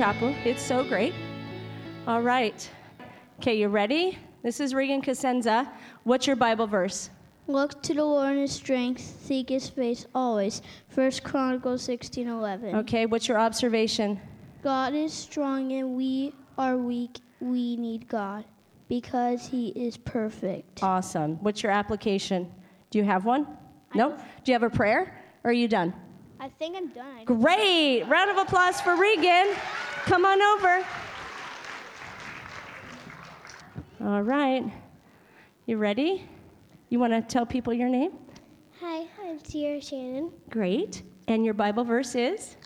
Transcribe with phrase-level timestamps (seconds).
[0.00, 0.34] chapel.
[0.46, 1.12] It's so great.
[2.06, 2.70] All right.
[3.38, 4.16] Okay, you ready?
[4.42, 5.70] This is Regan Casenza.
[6.04, 7.10] What's your Bible verse?
[7.48, 10.62] Look to the Lord in his strength, seek his face always.
[10.88, 12.76] First Chronicles 16:11.
[12.76, 14.18] Okay, what's your observation?
[14.62, 17.20] God is strong and we are weak.
[17.38, 18.46] We need God
[18.88, 20.82] because he is perfect.
[20.82, 21.36] Awesome.
[21.42, 22.50] What's your application?
[22.88, 23.46] Do you have one?
[23.94, 24.16] No?
[24.16, 25.12] Do you have a prayer?
[25.44, 25.92] Or are you done?
[26.42, 27.26] I think I'm done.
[27.26, 28.04] Great.
[28.04, 29.54] Round of applause for Regan.
[30.06, 30.84] Come on over.
[34.02, 34.64] All right.
[35.66, 36.28] You ready?
[36.88, 38.12] You want to tell people your name?
[38.80, 40.32] Hi, I'm Sierra Shannon.
[40.48, 41.02] Great.
[41.28, 42.56] And your Bible verse is?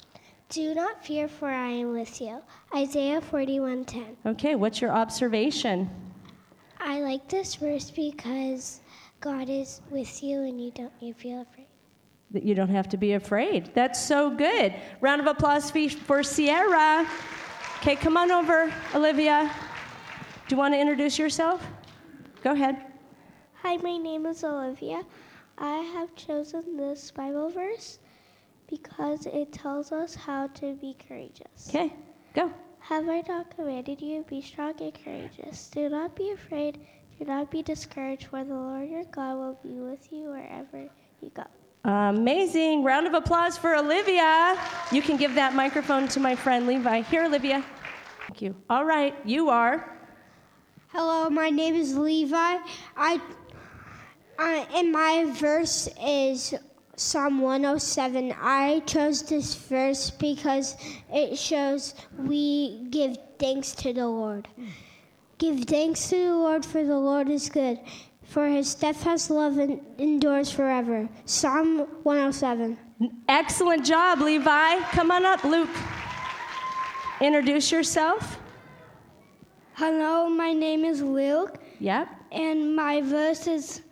[0.48, 2.40] Do not fear, for I am with you.
[2.74, 4.16] Isaiah 41:10.
[4.24, 5.90] Okay, what's your observation?
[6.78, 8.80] I like this verse because
[9.20, 11.63] God is with you and you don't you feel afraid.
[12.34, 13.70] That you don't have to be afraid.
[13.74, 14.74] That's so good.
[15.00, 17.08] Round of applause for- Sierra.
[17.78, 19.48] Okay, come on over, Olivia.
[20.48, 21.64] Do you want to introduce yourself?
[22.42, 22.86] Go ahead.
[23.62, 25.04] Hi, my name is Olivia.
[25.58, 28.00] I have chosen this Bible verse
[28.68, 31.68] because it tells us how to be courageous.
[31.68, 31.92] Okay,
[32.34, 32.52] go.
[32.80, 34.24] Have I not commanded you?
[34.28, 35.68] Be strong and courageous.
[35.68, 36.80] Do not be afraid.
[37.16, 40.90] Do not be discouraged, for the Lord your God will be with you wherever
[41.20, 41.44] you go.
[41.84, 42.82] Amazing.
[42.82, 44.58] Round of applause for Olivia.
[44.90, 47.02] You can give that microphone to my friend Levi.
[47.02, 47.62] Here, Olivia.
[48.26, 48.56] Thank you.
[48.70, 49.94] All right, you are.
[50.88, 52.56] Hello, my name is Levi.
[52.96, 53.20] I,
[54.38, 56.54] I and my verse is
[56.96, 58.34] Psalm 107.
[58.40, 60.76] I chose this verse because
[61.12, 64.48] it shows we give thanks to the Lord.
[65.36, 67.78] Give thanks to the Lord, for the Lord is good,
[68.34, 69.60] for his steadfast love
[69.96, 71.08] endures forever.
[71.24, 72.76] Psalm 107.
[73.28, 74.80] Excellent job, Levi.
[74.90, 75.70] Come on up, Luke.
[77.20, 78.40] Introduce yourself.
[79.74, 81.58] Hello, my name is Luke.
[81.78, 82.08] Yep.
[82.32, 83.82] And my verse is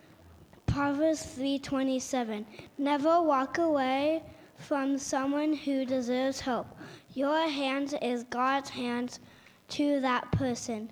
[0.65, 2.45] Proverbs 3:27.
[2.77, 4.23] Never walk away
[4.57, 6.67] from someone who deserves help.
[7.13, 9.21] Your hands is God's hands
[9.69, 10.91] to that person.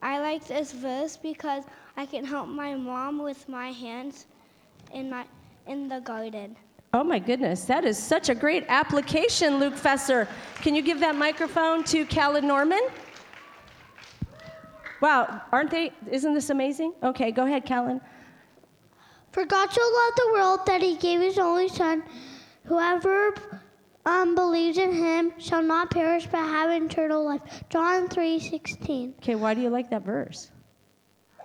[0.00, 1.64] I like this verse because
[1.96, 4.26] I can help my mom with my hands
[4.92, 5.24] in my
[5.66, 6.56] in the garden.
[6.92, 10.28] Oh my goodness, that is such a great application, Luke Fesser.
[10.56, 12.80] Can you give that microphone to Callan Norman?
[15.00, 15.92] Wow, aren't they?
[16.10, 16.94] Isn't this amazing?
[17.02, 18.00] Okay, go ahead, Callan.
[19.32, 22.02] For God so loved the world that he gave his only son.
[22.64, 23.34] Whoever
[24.06, 27.42] um, believes in him shall not perish but have eternal life.
[27.68, 29.14] John 3:16.
[29.18, 30.50] Okay, why do you like that verse?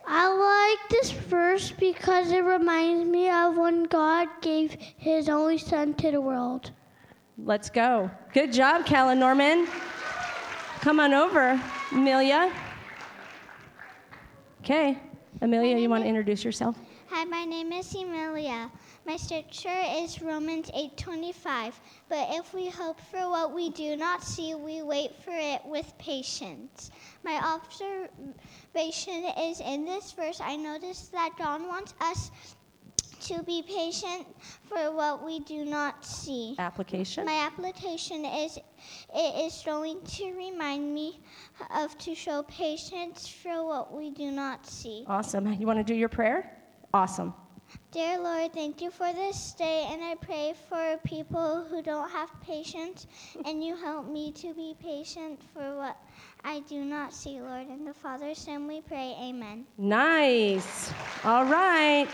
[0.07, 5.93] I like this verse because it reminds me of when God gave his only son
[5.95, 6.71] to the world.
[7.37, 8.11] Let's go.
[8.33, 9.67] Good job, Callan Norman.
[10.81, 11.61] Come on over,
[11.91, 12.51] Amelia.
[14.61, 14.99] Okay,
[15.41, 16.77] Amelia, you want to introduce yourself?
[17.09, 18.69] Hi, my name is Emilia.
[19.11, 21.73] My scripture is Romans 8:25.
[22.07, 25.93] But if we hope for what we do not see, we wait for it with
[25.97, 26.91] patience.
[27.21, 30.39] My observation is in this verse.
[30.39, 32.31] I noticed that John wants us
[33.27, 34.27] to be patient
[34.69, 36.55] for what we do not see.
[36.57, 37.25] Application.
[37.25, 38.59] My application is
[39.13, 41.19] it is going to remind me
[41.75, 45.03] of to show patience for what we do not see.
[45.05, 45.51] Awesome.
[45.51, 46.49] You want to do your prayer?
[46.93, 47.33] Awesome.
[47.91, 52.29] Dear Lord, thank you for this day, and I pray for people who don't have
[52.39, 53.05] patience,
[53.43, 55.97] and you help me to be patient for what
[56.45, 57.67] I do not see, Lord.
[57.67, 59.65] In the Father's name we pray, amen.
[59.77, 60.93] Nice.
[61.25, 62.07] All right.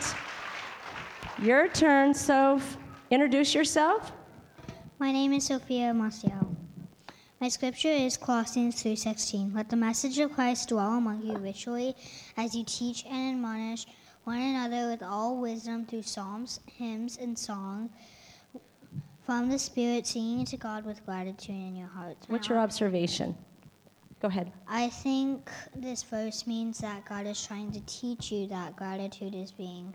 [1.44, 2.78] Your turn, Soph.
[3.12, 4.12] Introduce yourself.
[4.98, 6.56] My name is Sophia Maciel.
[7.40, 9.54] My scripture is Colossians 3:16.
[9.54, 11.94] Let the message of Christ dwell among you richly
[12.36, 13.86] as you teach and admonish
[14.28, 17.90] one another with all wisdom through psalms, hymns, and song
[19.26, 22.28] from the Spirit, singing to God with gratitude in your hearts.
[22.28, 23.38] What's your observation?
[24.22, 24.52] Go ahead.
[24.68, 29.52] I think this verse means that God is trying to teach you that gratitude is
[29.52, 29.94] being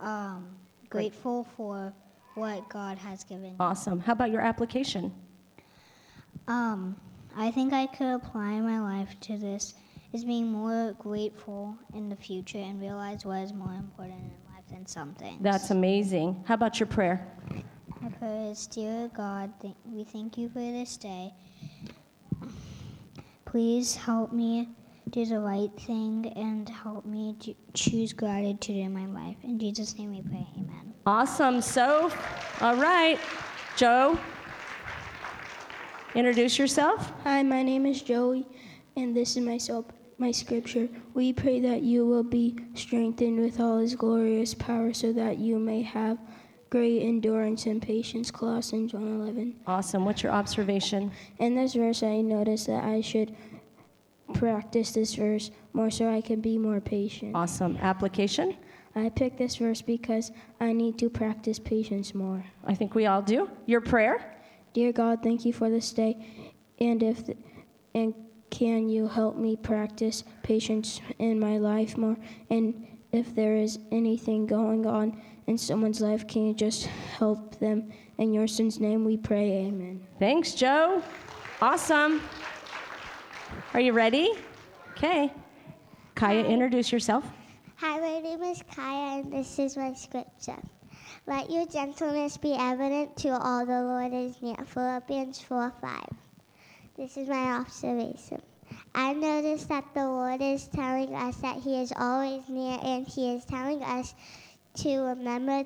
[0.00, 0.46] um,
[0.90, 1.94] grateful for
[2.34, 3.56] what God has given you.
[3.58, 4.00] Awesome.
[4.00, 5.14] How about your application?
[6.46, 6.94] Um,
[7.34, 9.74] I think I could apply my life to this
[10.16, 14.64] is being more grateful in the future and realize what is more important in life
[14.70, 15.38] than some things.
[15.42, 16.42] That's amazing.
[16.46, 17.26] How about your prayer?
[18.00, 21.34] My prayer is, dear God, th- we thank you for this day.
[23.44, 24.70] Please help me
[25.10, 29.36] do the right thing and help me to choose gratitude in my life.
[29.42, 30.94] In Jesus' name we pray, amen.
[31.04, 32.16] Awesome, Soph.
[32.62, 33.18] All right.
[33.76, 34.18] Joe,
[36.14, 37.12] Introduce yourself.
[37.24, 38.46] Hi, my name is Joey,
[38.96, 40.88] and this is my soap, my scripture.
[41.14, 45.58] We pray that you will be strengthened with all His glorious power, so that you
[45.58, 46.18] may have
[46.70, 48.30] great endurance and patience.
[48.30, 49.54] Colossians 1:11.
[49.66, 50.04] Awesome.
[50.04, 51.12] What's your observation?
[51.38, 53.36] In this verse, I noticed that I should
[54.34, 57.36] practice this verse more, so I can be more patient.
[57.36, 57.76] Awesome.
[57.80, 58.56] Application?
[58.94, 62.44] I picked this verse because I need to practice patience more.
[62.64, 63.50] I think we all do.
[63.66, 64.34] Your prayer?
[64.72, 66.26] Dear God, thank you for this day,
[66.80, 67.22] and if
[67.94, 68.14] and
[68.50, 72.16] can you help me practice patience in my life more?
[72.50, 77.92] And if there is anything going on in someone's life, can you just help them?
[78.18, 80.06] In your son's name we pray, amen.
[80.18, 81.02] Thanks, Joe.
[81.60, 82.22] Awesome.
[83.74, 84.32] Are you ready?
[84.92, 85.32] Okay.
[86.14, 87.24] Kaya, introduce yourself.
[87.76, 90.62] Hi, my name is Kaya, and this is my scripture.
[91.26, 94.56] Let your gentleness be evident to all the Lord is near.
[94.64, 96.25] Philippians 4 5.
[96.96, 98.40] This is my observation.
[98.94, 103.34] I noticed that the Lord is telling us that He is always near, and He
[103.34, 104.14] is telling us
[104.76, 105.64] to remember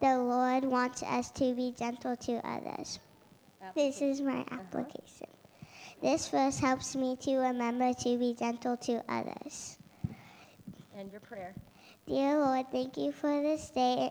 [0.00, 2.98] the Lord wants us to be gentle to others.
[3.74, 4.54] This is my uh-huh.
[4.60, 5.28] application.
[6.00, 9.78] This verse helps me to remember to be gentle to others.
[10.96, 11.54] And your prayer.
[12.06, 14.10] Dear Lord, thank you for this day.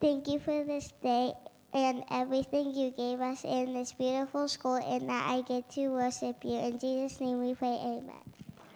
[0.00, 1.32] Thank you for this day
[1.74, 6.36] and everything you gave us in this beautiful school, and that I get to worship
[6.44, 6.58] you.
[6.58, 8.12] In Jesus' name we pray, amen.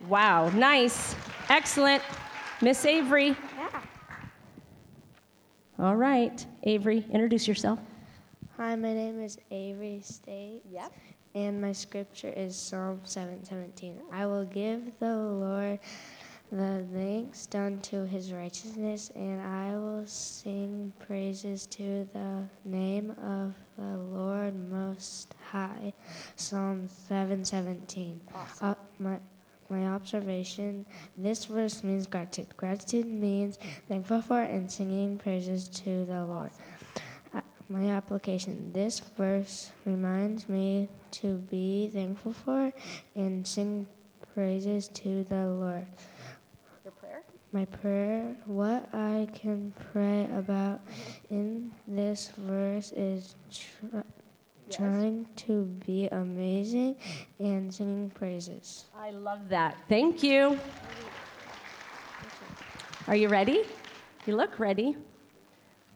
[0.08, 1.14] Wow, nice.
[1.48, 2.02] Excellent.
[2.62, 3.36] Miss Avery.
[3.56, 3.80] Yeah.
[5.78, 6.44] All right.
[6.62, 7.78] Avery, introduce yourself.
[8.56, 10.62] Hi, my name is Avery State.
[10.70, 10.92] Yep.
[11.34, 14.00] And my scripture is Psalm 7:17.
[14.10, 15.78] I will give the Lord
[16.56, 23.52] the thanks done to his righteousness, and I will sing praises to the name of
[23.76, 25.92] the Lord Most High.
[26.36, 28.20] Psalm 7:17.
[28.62, 29.18] Uh, my
[29.68, 30.86] my observation
[31.18, 32.56] this verse means gratitude.
[32.56, 36.50] Gratitude means thankful for and singing praises to the Lord.
[37.34, 40.88] Uh, My application this verse reminds me
[41.20, 42.72] to be thankful for
[43.14, 43.86] and sing
[44.34, 45.86] praises to the Lord.
[47.56, 50.82] My prayer, what I can pray about
[51.30, 54.00] in this verse is tr-
[54.70, 56.96] trying to be amazing
[57.38, 58.84] and singing praises.
[58.94, 59.78] I love that.
[59.88, 60.60] Thank you.
[63.08, 63.62] Are you ready?
[64.26, 64.94] You look ready.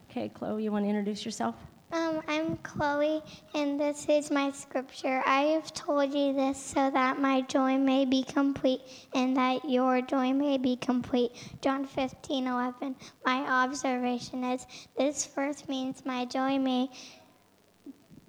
[0.09, 1.53] Okay, Chloe, you want to introduce yourself?
[1.93, 3.21] Um, I'm Chloe,
[3.53, 5.21] and this is my scripture.
[5.25, 8.81] I have told you this so that my joy may be complete
[9.13, 11.31] and that your joy may be complete.
[11.59, 12.95] John 15, 11.
[13.25, 14.65] My observation is
[14.97, 16.89] this verse means my joy may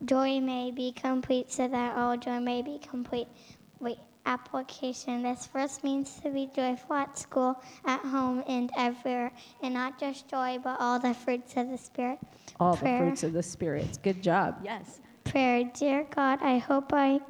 [0.04, 3.28] joy may be complete so that all joy may be complete.
[3.78, 5.22] Wait, application.
[5.22, 9.32] This verse means to be joyful at school, at home, and everywhere,
[9.62, 12.18] and not just joy, but all the fruits of the Spirit.
[12.60, 12.98] All Prayer.
[12.98, 13.98] the fruits of the spirits.
[13.98, 14.60] Good job.
[14.62, 15.00] Yes.
[15.24, 17.20] Prayer, dear God, I hope I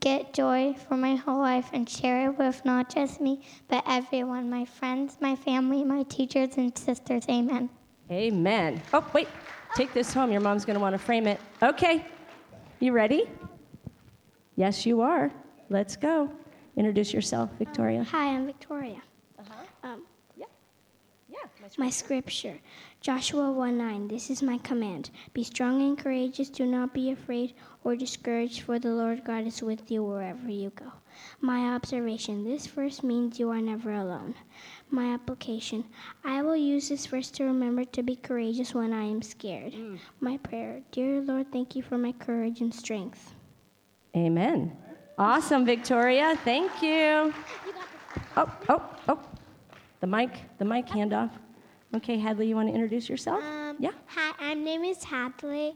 [0.00, 4.50] get joy for my whole life and share it with not just me, but everyone
[4.50, 7.24] my friends, my family, my teachers, and sisters.
[7.28, 7.70] Amen.
[8.10, 8.82] Amen.
[8.92, 9.28] Oh, wait.
[9.74, 10.30] Take this home.
[10.30, 11.40] Your mom's going to want to frame it.
[11.62, 12.04] Okay.
[12.80, 13.24] You ready?
[14.56, 15.32] Yes, you are.
[15.74, 16.30] Let's go.
[16.76, 18.04] Introduce yourself, Victoria.
[18.04, 19.02] Hi, I'm Victoria.
[19.40, 19.64] Uh-huh.
[19.82, 20.02] Um,
[20.38, 20.46] Yeah.
[21.76, 22.60] my scripture,
[23.00, 24.06] Joshua 1 9.
[24.06, 25.10] This is my command.
[25.32, 26.48] Be strong and courageous.
[26.48, 30.70] Do not be afraid or discouraged, for the Lord God is with you wherever you
[30.70, 30.92] go.
[31.40, 34.36] My observation this verse means you are never alone.
[34.90, 35.82] My application
[36.22, 39.74] I will use this verse to remember to be courageous when I am scared.
[40.20, 43.34] My prayer, Dear Lord, thank you for my courage and strength.
[44.14, 44.76] Amen.
[45.16, 46.36] Awesome, Victoria.
[46.44, 47.32] Thank you.
[48.36, 49.20] Oh, oh, oh.
[50.00, 51.30] The mic, the mic handoff.
[51.94, 53.42] Okay, Hadley, you want to introduce yourself?
[53.44, 53.92] Um, yeah.
[54.06, 55.74] Hi, my name is Hadley.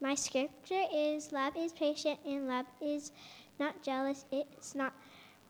[0.00, 3.12] My scripture is love is patient and love is
[3.60, 4.24] not jealous.
[4.32, 4.92] It's not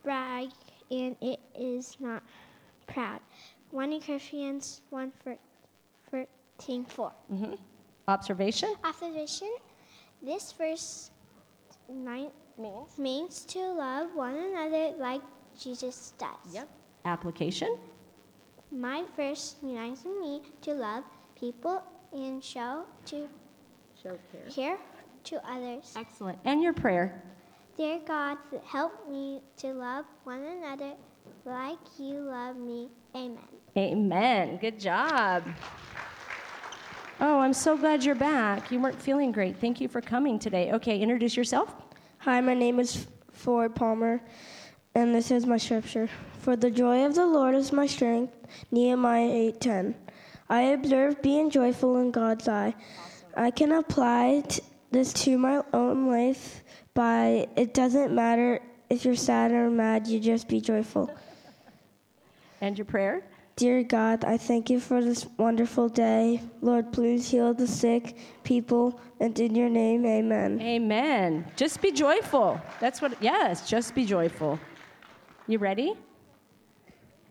[0.02, 0.50] brag
[0.90, 2.22] and it is not
[2.86, 3.20] proud.
[3.70, 5.12] 1 Corinthians 1
[6.10, 7.12] 13 4.
[7.28, 7.54] hmm
[8.08, 8.74] Observation?
[8.84, 9.48] Observation
[10.20, 11.10] This verse
[11.88, 12.98] nine Means.
[12.98, 15.22] means to love one another like
[15.58, 16.52] Jesus does.
[16.52, 16.68] Yep.
[17.04, 17.78] Application?
[18.70, 21.04] My verse reminds me to love
[21.38, 23.28] people and show to
[24.02, 24.50] Show care.
[24.50, 24.78] care
[25.24, 25.94] to others.
[25.96, 26.38] Excellent.
[26.44, 27.22] And your prayer?
[27.76, 30.92] Dear God, help me to love one another
[31.44, 32.88] like you love me.
[33.14, 33.38] Amen.
[33.76, 34.58] Amen.
[34.60, 35.44] Good job.
[37.20, 38.70] Oh, I'm so glad you're back.
[38.70, 39.56] You weren't feeling great.
[39.58, 40.72] Thank you for coming today.
[40.72, 41.74] Okay, introduce yourself.
[42.24, 44.20] Hi, my name is Ford Palmer,
[44.94, 46.06] and this is my scripture.
[46.40, 48.34] For the joy of the Lord is my strength.
[48.70, 49.94] Nehemiah 8:10.
[50.46, 52.74] I observe being joyful in God's eye.
[53.34, 54.60] I can apply t-
[54.90, 56.62] this to my own life
[56.92, 58.60] by it doesn't matter
[58.90, 61.10] if you're sad or mad, you just be joyful.
[62.60, 63.22] And your prayer?
[63.60, 66.40] Dear God, I thank you for this wonderful day.
[66.62, 70.58] Lord, please heal the sick people, and in your name, amen.
[70.62, 71.44] Amen.
[71.56, 72.58] Just be joyful.
[72.80, 74.58] That's what, yes, just be joyful.
[75.46, 75.92] You ready?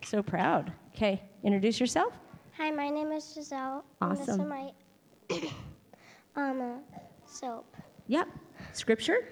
[0.06, 0.72] So proud.
[0.96, 2.14] Okay, introduce yourself.
[2.60, 3.84] Hi, my name is Giselle.
[4.00, 4.12] Awesome.
[4.12, 4.72] And this is my
[6.36, 7.76] um, uh, soap.
[8.06, 8.28] Yep.
[8.74, 9.30] Scripture?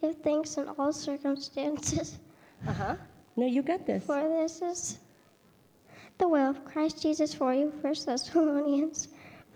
[0.00, 2.18] Give thanks in all circumstances,
[2.66, 2.96] Uh huh.
[3.36, 4.04] No, you got this.
[4.04, 4.98] for this is
[6.18, 7.72] the will of Christ Jesus for you.
[7.82, 9.08] First Thessalonians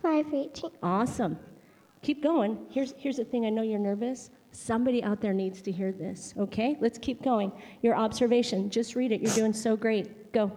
[0.02, 0.72] 5:18.
[0.82, 1.38] Awesome.
[2.02, 2.58] Keep going.
[2.70, 4.30] Here's, here's the thing I know you're nervous.
[4.52, 6.76] Somebody out there needs to hear this, okay?
[6.80, 7.52] Let's keep going.
[7.82, 9.20] Your observation, just read it.
[9.20, 10.32] You're doing so great.
[10.32, 10.50] Go.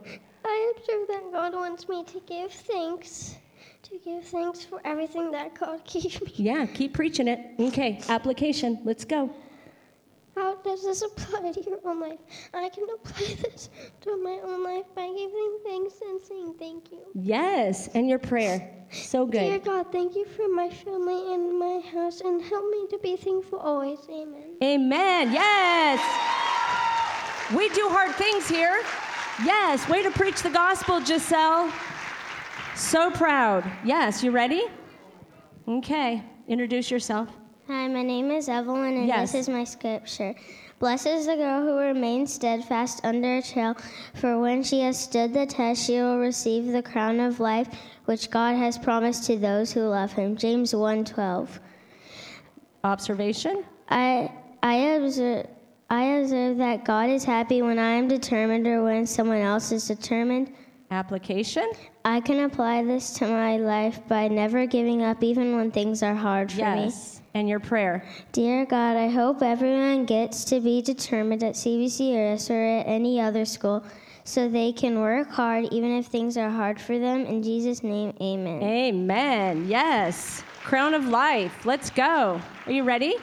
[0.45, 3.35] I observe that God wants me to give thanks,
[3.83, 6.33] to give thanks for everything that God gave me.
[6.35, 7.39] Yeah, keep preaching it.
[7.59, 8.79] Okay, application.
[8.83, 9.29] Let's go.
[10.35, 12.19] How does this apply to your own life?
[12.53, 13.69] I can apply this
[14.01, 17.01] to my own life by giving thanks and saying thank you.
[17.13, 18.85] Yes, and your prayer.
[18.91, 19.39] So good.
[19.39, 19.59] Dear.
[19.59, 23.59] God, thank you for my family and my house, and help me to be thankful
[23.59, 23.99] always.
[24.09, 24.55] Amen.
[24.63, 25.31] Amen.
[25.31, 25.99] Yes.
[27.55, 28.81] We do hard things here.
[29.43, 31.71] Yes, way to preach the gospel, Giselle.
[32.75, 33.63] So proud.
[33.83, 34.63] Yes, you ready?
[35.67, 37.29] Okay, introduce yourself.
[37.67, 39.31] Hi, my name is Evelyn, and Yes.
[39.31, 40.35] this is my scripture.
[40.79, 43.77] Blessed is the girl who remains steadfast under a trial,
[44.15, 47.69] for when she has stood the test, she will receive the crown of life
[48.03, 50.35] which God has promised to those who love him.
[50.35, 51.61] James 1:12.
[52.83, 53.63] Observation?
[53.89, 54.29] I
[54.61, 55.47] I observe
[55.89, 59.87] I observe that God is happy when I am determined or when someone else is
[59.87, 60.51] determined.
[60.91, 61.71] Application?
[62.03, 66.15] I can apply this to my life by never giving up even when things are
[66.15, 66.91] hard for me.
[67.35, 68.05] And your prayer?
[68.31, 73.43] Dear God, I hope everyone gets to be determined at CVCS or at any other
[73.43, 73.83] school
[74.23, 77.25] so they can work hard even if things are hard for them.
[77.25, 78.61] In Jesus' name, amen.
[78.61, 79.67] Amen.
[79.67, 80.43] Yes.
[80.63, 81.65] Crown of life.
[81.65, 82.39] Let's go.
[82.65, 83.15] Are you ready?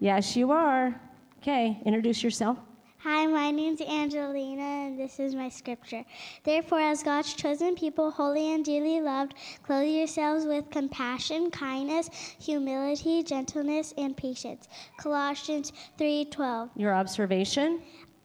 [0.00, 1.00] Yes, you are.
[1.38, 2.58] Okay, introduce yourself.
[3.02, 6.04] Hi, my name's Angelina, and this is my scripture.
[6.44, 13.22] Therefore, as God's chosen people, holy and dearly loved, clothe yourselves with compassion, kindness, humility,
[13.22, 14.68] gentleness, and patience.
[14.98, 16.68] Colossians 3:12.
[16.76, 17.80] Your observation?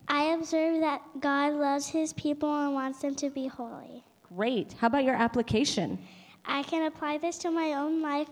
[0.10, 4.04] I observe that God loves his people and wants them to be holy.
[4.24, 4.74] Great.
[4.74, 5.98] How about your application?
[6.44, 8.28] I can apply this to my own life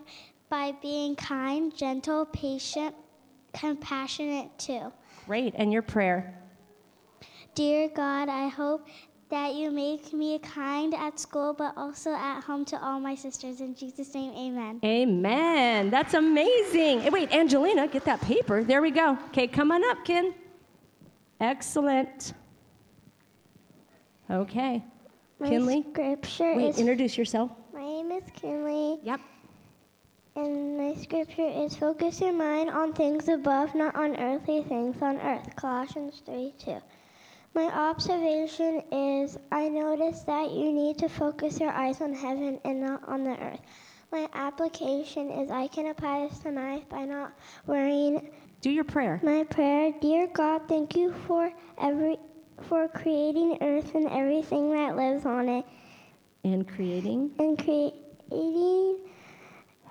[0.50, 2.94] by being kind, gentle, patient,
[3.54, 4.92] compassionate too.
[5.26, 5.54] Great.
[5.56, 6.34] And your prayer?
[7.54, 8.86] Dear God, I hope
[9.30, 13.60] that you make me kind at school, but also at home to all my sisters.
[13.60, 14.80] In Jesus' name, amen.
[14.84, 15.90] Amen.
[15.90, 17.00] That's amazing.
[17.00, 18.62] Hey, wait, Angelina, get that paper.
[18.62, 19.18] There we go.
[19.28, 20.34] Okay, come on up, Ken.
[21.40, 22.34] Excellent.
[24.30, 24.84] Okay.
[25.40, 25.84] My Kinley?
[25.90, 27.50] scripture Wait, is introduce yourself.
[27.72, 29.20] My name is Kinley, Yep.
[30.36, 35.20] And my scripture is focus your mind on things above, not on earthly things on
[35.20, 35.54] earth.
[35.54, 36.78] Colossians 3 2.
[37.54, 42.80] My observation is I noticed that you need to focus your eyes on heaven and
[42.80, 43.60] not on the earth.
[44.10, 47.32] My application is I can apply this to my life by not
[47.66, 48.30] worrying.
[48.60, 49.20] Do your prayer.
[49.22, 52.18] My prayer, dear God, thank you for every
[52.68, 55.64] for creating earth and everything that lives on it
[56.44, 58.98] And creating and creating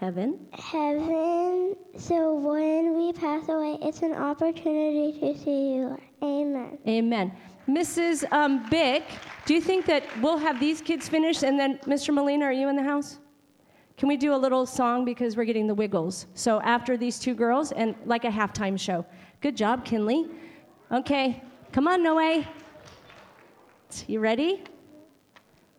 [0.04, 0.38] heaven.
[0.52, 5.98] heaven so when we pass away, it's an opportunity to see you.
[6.22, 6.78] Amen.
[6.86, 7.32] Amen.
[7.70, 8.30] Mrs.
[8.34, 9.04] Um, Bick,
[9.46, 12.14] do you think that we'll have these kids finish and then, Mr.
[12.14, 13.20] Molina, are you in the house?
[13.96, 16.26] Can we do a little song because we're getting the wiggles?
[16.34, 19.06] So after these two girls and like a halftime show.
[19.40, 20.28] Good job, Kinley.
[20.92, 21.42] Okay,
[21.72, 22.44] come on, Noe.
[24.08, 24.64] You ready?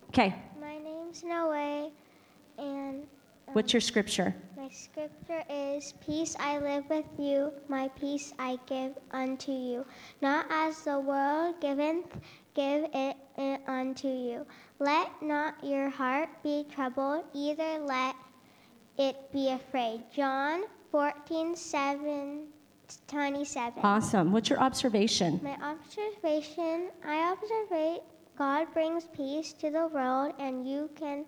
[0.08, 1.90] Okay, My name's Noe,
[2.56, 3.06] and
[3.54, 4.34] what's your scripture?
[4.64, 9.84] my scripture is Peace I live with you, my peace I give unto you.
[10.22, 12.06] Not as the world giveth,
[12.54, 14.46] give it it unto you.
[14.78, 18.16] Let not your heart be troubled, either let
[18.96, 20.04] it be afraid.
[20.14, 22.46] John 14, 7,
[23.06, 23.82] 27.
[23.82, 24.32] Awesome.
[24.32, 25.40] What's your observation?
[25.42, 28.00] My observation, I observe
[28.38, 31.26] God brings peace to the world, and you can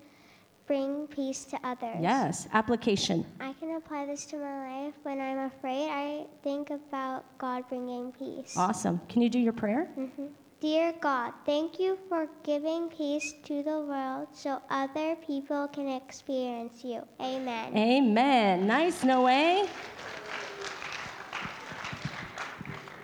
[0.67, 1.97] bring peace to others.
[2.01, 2.49] Yes.
[2.53, 3.25] Application.
[3.41, 4.95] I can apply this to my life.
[5.03, 8.55] When I'm afraid, I think about God bringing peace.
[8.57, 9.01] Awesome.
[9.09, 9.89] Can you do your prayer?
[9.97, 10.31] Mhm.
[10.59, 16.83] Dear God, thank you for giving peace to the world so other people can experience
[16.83, 17.03] you.
[17.21, 17.77] Amen.
[17.77, 18.67] Amen.
[18.67, 19.67] Nice, Noe.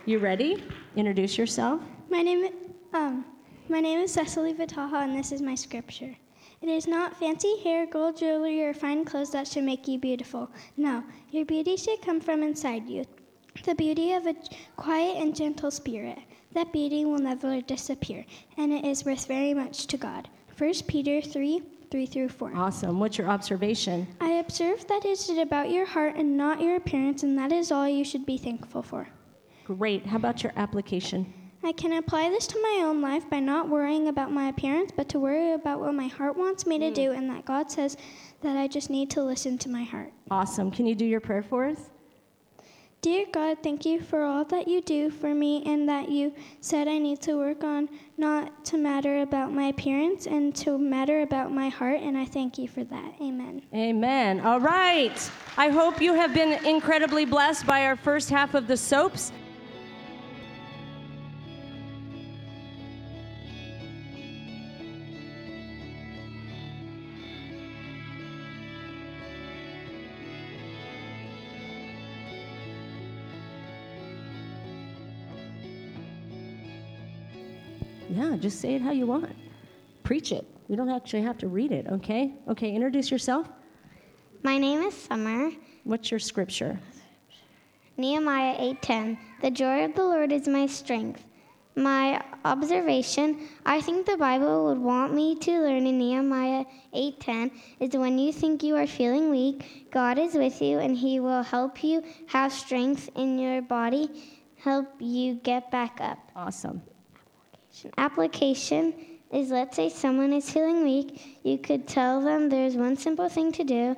[0.07, 0.64] You ready?
[0.97, 1.81] Introduce yourself.
[2.11, 2.50] My name,
[2.92, 3.25] um,
[3.69, 6.16] my name is Cecily Vitaha, and this is my scripture.
[6.62, 10.49] It is not fancy hair, gold jewelry, or fine clothes that should make you beautiful.
[10.76, 11.02] No,
[11.33, 13.04] your beauty should come from inside you.
[13.64, 14.37] The beauty of a
[14.76, 16.19] quiet and gentle spirit.
[16.52, 18.25] That beauty will never disappear,
[18.57, 20.28] and it is worth very much to God.
[20.57, 22.52] 1 Peter 3 3 through 4.
[22.54, 23.00] Awesome.
[23.00, 24.07] What's your observation?
[24.21, 27.73] I observe that it is about your heart and not your appearance, and that is
[27.73, 29.09] all you should be thankful for.
[29.64, 30.07] Great.
[30.07, 31.33] How about your application?
[31.64, 35.09] I can apply this to my own life by not worrying about my appearance, but
[35.11, 36.95] to worry about what my heart wants me to mm.
[36.95, 37.97] do, and that God says
[38.40, 40.12] that I just need to listen to my heart.
[40.31, 40.73] Awesome.
[40.73, 41.90] Can you do your prayer for us?
[43.00, 46.88] Dear God, thank you for all that you do for me, and that you said
[46.88, 51.52] I need to work on not to matter about my appearance and to matter about
[51.52, 53.14] my heart, and I thank you for that.
[53.21, 53.62] Amen.
[53.75, 54.40] Amen.
[54.40, 55.31] All right.
[55.57, 59.33] I hope you have been incredibly blessed by our first half of the soaps.
[78.41, 79.35] Just say it how you want.
[80.03, 80.47] Preach it.
[80.69, 82.35] You don't actually have to read it, okay?
[82.49, 83.49] Okay, introduce yourself.
[84.43, 85.51] My name is Summer.
[85.85, 86.79] What's your scripture?
[87.97, 89.18] Nehemiah 8:10.
[89.42, 91.25] The joy of the Lord is my strength.
[91.77, 97.97] My observation, I think the Bible would want me to learn in Nehemiah 8:10 is
[97.97, 101.83] when you think you are feeling weak, God is with you and he will help
[101.83, 104.11] you have strength in your body,
[104.57, 106.18] help you get back up.
[106.37, 106.83] Awesome.
[107.98, 108.94] Application
[109.32, 113.50] is let's say someone is feeling weak, you could tell them there's one simple thing
[113.52, 113.96] to do.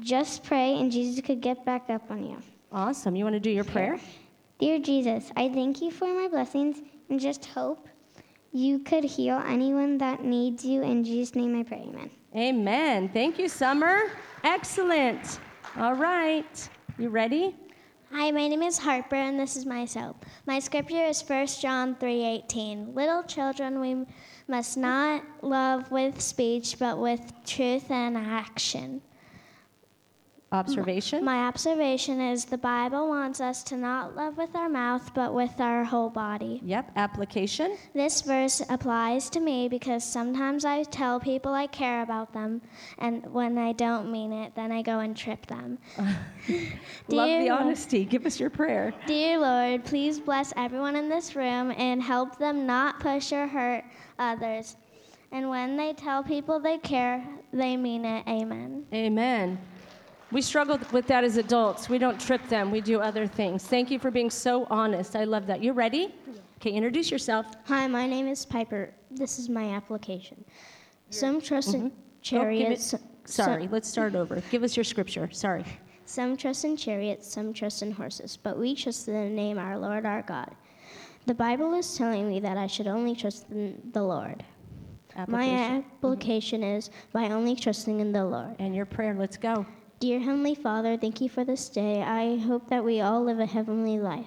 [0.00, 2.38] Just pray and Jesus could get back up on you.
[2.72, 3.14] Awesome.
[3.14, 3.98] You want to do your prayer?
[4.58, 7.88] Dear Jesus, I thank you for my blessings and just hope
[8.52, 10.82] you could heal anyone that needs you.
[10.82, 12.10] In Jesus' name I pray, amen.
[12.34, 13.08] Amen.
[13.10, 14.10] Thank you, Summer.
[14.44, 15.40] Excellent.
[15.76, 16.68] All right.
[16.98, 17.54] You ready?
[18.12, 20.24] Hi, my name is Harper, and this is my soap.
[20.46, 22.94] My scripture is 1 John 3:18.
[22.94, 24.06] Little children, we
[24.46, 29.02] must not love with speech, but with truth and action.
[30.52, 31.24] Observation?
[31.24, 35.60] My observation is the Bible wants us to not love with our mouth, but with
[35.60, 36.60] our whole body.
[36.64, 36.92] Yep.
[36.94, 37.76] Application?
[37.94, 42.62] This verse applies to me because sometimes I tell people I care about them,
[42.98, 45.78] and when I don't mean it, then I go and trip them.
[45.98, 48.04] Love Dear the honesty.
[48.04, 48.94] Give us your prayer.
[49.08, 53.84] Dear Lord, please bless everyone in this room and help them not push or hurt
[54.20, 54.76] others.
[55.32, 58.24] And when they tell people they care, they mean it.
[58.28, 58.86] Amen.
[58.94, 59.58] Amen.
[60.32, 61.88] We struggle with that as adults.
[61.88, 63.64] We don't trip them, we do other things.
[63.64, 65.14] Thank you for being so honest.
[65.14, 65.62] I love that.
[65.62, 66.14] You ready?
[66.56, 67.46] Okay, introduce yourself.
[67.66, 68.92] Hi, my name is Piper.
[69.10, 70.44] This is my application.
[71.10, 71.86] Some trust in mm-hmm.
[71.86, 72.94] Oh, it- chariots.
[73.24, 74.40] Sorry, let's start over.
[74.50, 75.28] Give us your scripture.
[75.32, 75.64] Sorry.
[76.04, 79.76] Some trust in chariots, some trust in horses, but we trust in the name our
[79.76, 80.54] Lord our God.
[81.26, 84.44] The Bible is telling me that I should only trust in the Lord.
[85.16, 85.32] Application.
[85.32, 85.82] My Application.
[85.82, 86.06] Mm-hmm.
[86.06, 88.54] application is by only trusting in the Lord.
[88.60, 89.14] And your prayer.
[89.18, 89.66] Let's go.
[89.98, 92.02] Dear Heavenly Father, thank you for this day.
[92.02, 94.26] I hope that we all live a heavenly life.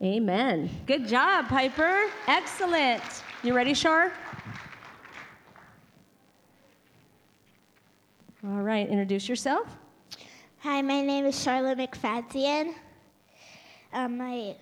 [0.00, 0.70] Amen.
[0.86, 2.06] Good job, Piper.
[2.28, 3.02] Excellent.
[3.42, 4.12] You ready, Shar?
[8.44, 9.66] All right, introduce yourself.
[10.58, 12.72] Hi, my name is Charlotte McFadzean.
[13.92, 14.54] Um, my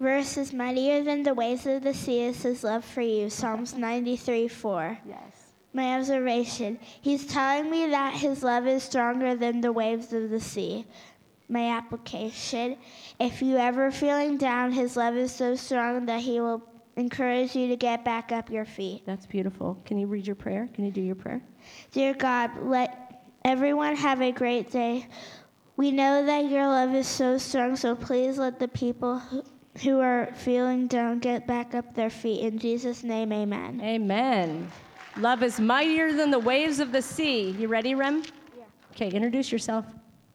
[0.00, 3.28] verse is mightier than the waves of the sea is his love for you.
[3.28, 4.98] Psalms 93 4.
[5.06, 5.41] Yes.
[5.72, 10.40] My observation He's telling me that His love is stronger than the waves of the
[10.40, 10.86] sea.
[11.48, 12.76] My application
[13.18, 16.62] If you ever feeling down, His love is so strong that He will
[16.96, 19.02] encourage you to get back up your feet.
[19.06, 19.78] That's beautiful.
[19.84, 20.68] Can you read your prayer?
[20.74, 21.42] Can you do your prayer?
[21.90, 25.06] Dear God, let everyone have a great day.
[25.76, 29.42] We know that your love is so strong, so please let the people who-
[29.82, 32.40] who are feeling down get back up their feet.
[32.40, 33.80] In Jesus' name, amen.
[33.82, 34.70] Amen.
[35.18, 37.50] Love is mightier than the waves of the sea.
[37.50, 38.22] You ready, Rem?
[38.56, 38.64] Yeah.
[38.92, 39.84] Okay, introduce yourself.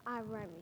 [0.06, 0.54] I'm Remy.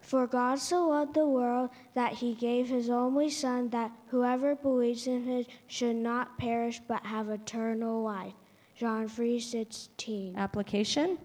[0.00, 5.06] For God so loved the world that he gave his only Son, that whoever believes
[5.06, 8.32] in him should not perish but have eternal life.
[8.74, 10.34] John 3:16.
[10.36, 11.18] Application?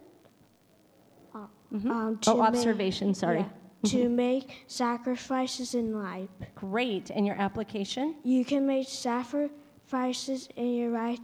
[1.73, 1.89] Mhm.
[1.89, 3.39] Um, to oh, make- observation, sorry.
[3.39, 6.29] yeah, to make sacrifices in life.
[6.53, 7.09] Great.
[7.09, 8.15] And your application?
[8.23, 11.19] You can make sacrifices in your life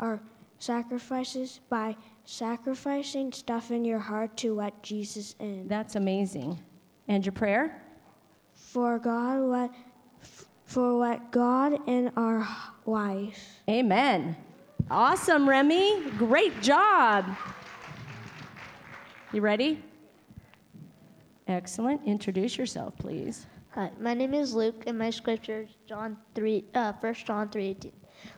[0.00, 0.20] or
[0.62, 5.66] sacrifices by sacrificing stuff in your heart to let Jesus in.
[5.66, 6.58] That's amazing.
[7.08, 7.82] And your prayer?
[8.54, 9.70] For God what
[10.64, 12.48] for what God in our
[12.86, 13.60] life.
[13.68, 14.36] Amen.
[14.90, 16.10] Awesome, Remy.
[16.16, 17.26] Great job.
[19.32, 19.82] You ready?
[21.48, 22.00] Excellent.
[22.06, 23.46] Introduce yourself, please.
[23.70, 27.68] Hi, my name is Luke, and my scripture is John three, uh, 1 John three
[27.68, 27.92] eighteen.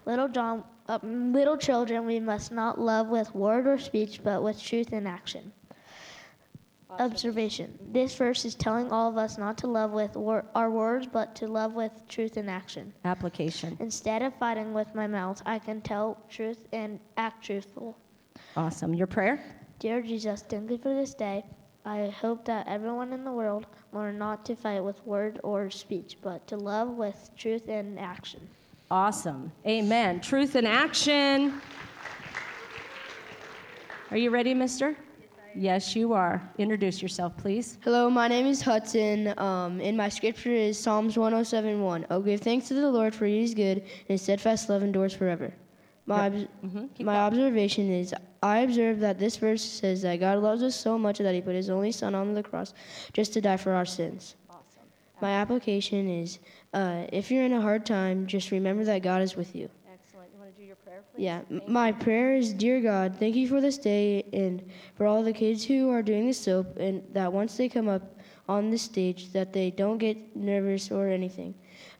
[0.07, 4.63] Little John, uh, little children, we must not love with word or speech, but with
[4.63, 5.53] truth and action.
[6.91, 11.09] Observation: This verse is telling all of us not to love with wor- our words,
[11.11, 12.93] but to love with truth and action.
[13.05, 13.77] Application.
[13.81, 17.99] Instead of fighting with my mouth, I can tell truth and act truthful.
[18.57, 18.95] Awesome.
[18.95, 19.43] Your prayer?
[19.81, 21.45] Dear Jesus, thank you for this day.
[21.85, 26.17] I hope that everyone in the world learn not to fight with word or speech,
[26.23, 28.49] but to love with truth and action.
[28.95, 29.51] Awesome.
[29.67, 30.21] Amen.
[30.21, 31.61] Truth in action.
[34.13, 34.97] Are you ready, mister?
[35.53, 36.41] Yes, you are.
[36.59, 37.77] Introduce yourself, please.
[37.83, 42.07] Hello, my name is Hudson, um, and my scripture is Psalms 107:1.
[42.09, 45.13] Oh, give thanks to the Lord, for He is good, and His steadfast love endures
[45.13, 45.53] forever.
[46.07, 47.05] My, Mm-hmm.
[47.05, 51.19] my observation is I observe that this verse says that God loves us so much
[51.19, 52.73] that He put His only Son on the cross
[53.13, 54.37] just to die for our sins.
[54.49, 54.83] Awesome.
[55.21, 56.39] My application is
[56.75, 59.71] uh, if you're in a hard time, just remember that God is with you.
[59.93, 60.29] Excellent.
[60.35, 61.23] You want to do your prayer, please?
[61.23, 65.33] Yeah, my prayer is, dear God, thank you for this day and for all the
[65.33, 69.33] kids who are doing the soap, and that once they come up on the stage,
[69.33, 71.55] that they don't get nervous or anything.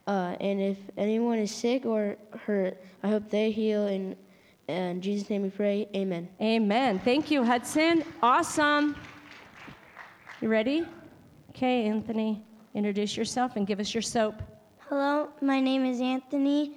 [0.05, 3.87] Uh, and if anyone is sick or hurt, I hope they heal.
[3.87, 4.15] And
[4.67, 5.87] in Jesus' name we pray.
[5.95, 6.27] Amen.
[6.41, 6.99] Amen.
[6.99, 8.03] Thank you, Hudson.
[8.21, 8.95] Awesome.
[10.41, 10.85] You ready?
[11.49, 14.43] Okay, Anthony, introduce yourself and give us your soap.
[14.89, 16.73] Hello, my name is Anthony,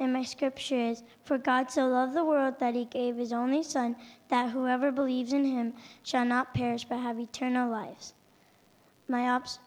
[0.00, 3.62] and my scripture is For God so loved the world that he gave his only
[3.62, 3.94] Son,
[4.30, 8.14] that whoever believes in him shall not perish but have eternal lives.
[9.06, 9.60] My obs-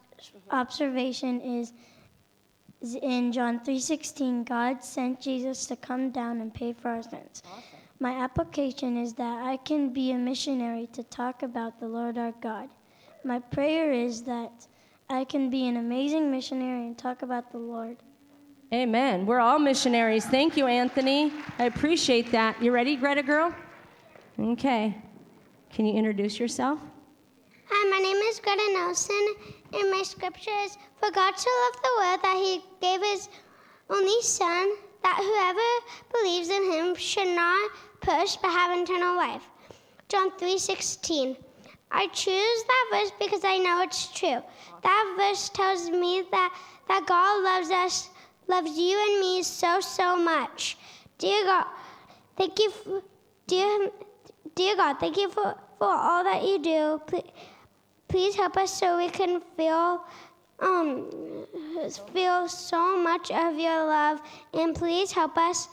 [0.52, 1.72] observation is
[2.82, 7.44] is in John 3:16 God sent Jesus to come down and pay for our sins.
[8.02, 12.34] My application is that I can be a missionary to talk about the Lord our
[12.42, 12.68] God.
[13.24, 14.68] My prayer is that
[15.10, 17.98] I can be an amazing missionary and talk about the Lord.
[18.74, 19.26] Amen.
[19.28, 20.26] We're all missionaries.
[20.26, 21.32] Thank you, Anthony.
[21.60, 22.62] I appreciate that.
[22.62, 23.54] You ready, Greta girl?
[24.40, 24.98] Okay.
[25.70, 26.80] Can you introduce yourself?
[27.70, 29.36] Hi, my name is Greta Nelson,
[29.74, 33.30] and my scripture is For God so loved the world that he gave his
[33.90, 39.44] only Son, that whoever believes in him should not perish but have eternal life.
[40.10, 41.38] John 3:16.
[41.92, 44.42] I choose that verse because I know it's true.
[44.86, 46.56] That verse tells me that,
[46.88, 48.10] that God loves us,
[48.48, 50.78] loves you and me so, so much.
[51.18, 51.66] Dear God,
[52.38, 53.02] thank you, for,
[53.48, 53.90] dear,
[54.54, 57.02] dear God, thank you for, for all that you do.
[57.08, 57.32] Please,
[58.10, 60.06] please help us so we can feel
[60.60, 61.10] um,
[62.14, 64.22] feel so much of your love,
[64.54, 65.68] and please help us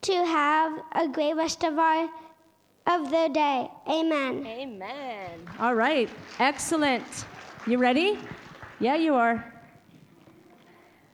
[0.00, 2.08] to have a great rest of our
[2.86, 3.68] of the day.
[3.86, 4.46] Amen.
[4.46, 5.30] Amen.
[5.60, 6.08] All right.
[6.38, 7.26] Excellent.
[7.66, 8.18] You ready?
[8.78, 9.42] Yeah, you are.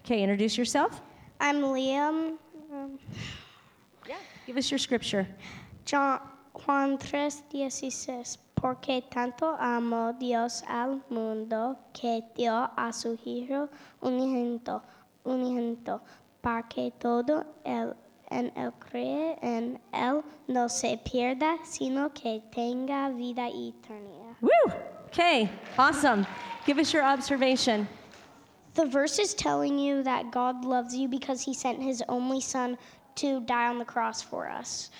[0.05, 1.01] Okay, introduce yourself.
[1.39, 2.39] I'm Liam.
[4.09, 4.17] Yeah.
[4.49, 5.29] Give us your scripture.
[5.85, 6.19] John
[6.53, 13.69] Juan 3:16 Porque tanto amó Dios al mundo que dio a su Hijo
[14.03, 14.83] unigénito,
[15.25, 16.01] unigénito,
[16.43, 17.95] para que todo el
[18.33, 24.37] en él cree en él no se pierda, sino que tenga vida eterna.
[24.41, 25.00] Woo!
[25.13, 26.25] Okay, awesome.
[26.67, 27.89] Give us your observation.
[28.75, 32.79] The verse is telling you that God loves you because he sent his only son
[33.17, 34.91] to die on the cross for us.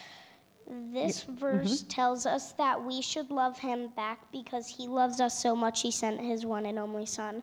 [0.93, 1.37] This mm-hmm.
[1.37, 5.81] verse tells us that we should love him back because he loves us so much
[5.81, 7.41] he sent his one and only son.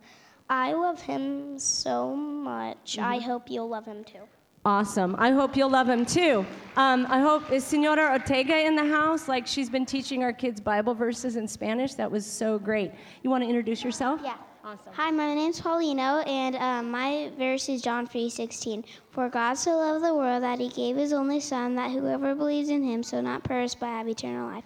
[0.49, 2.99] I love him so much.
[2.99, 3.29] I mm-hmm.
[3.29, 4.27] hope you'll love him too.
[4.67, 5.15] Awesome.
[5.17, 6.45] I hope you'll love him too.
[6.75, 9.29] Um, I hope, is Senora Ortega in the house?
[9.29, 11.93] Like she's been teaching our kids Bible verses in Spanish.
[11.93, 12.91] That was so great.
[13.23, 14.19] You want to introduce yourself?
[14.21, 14.35] Yeah.
[14.65, 14.91] Awesome.
[14.91, 18.83] Hi, my name's Paulino, and um, my verse is John 3:16.
[19.11, 22.67] For God so loved the world that He gave His only Son, that whoever believes
[22.67, 24.65] in Him shall not perish but have eternal life.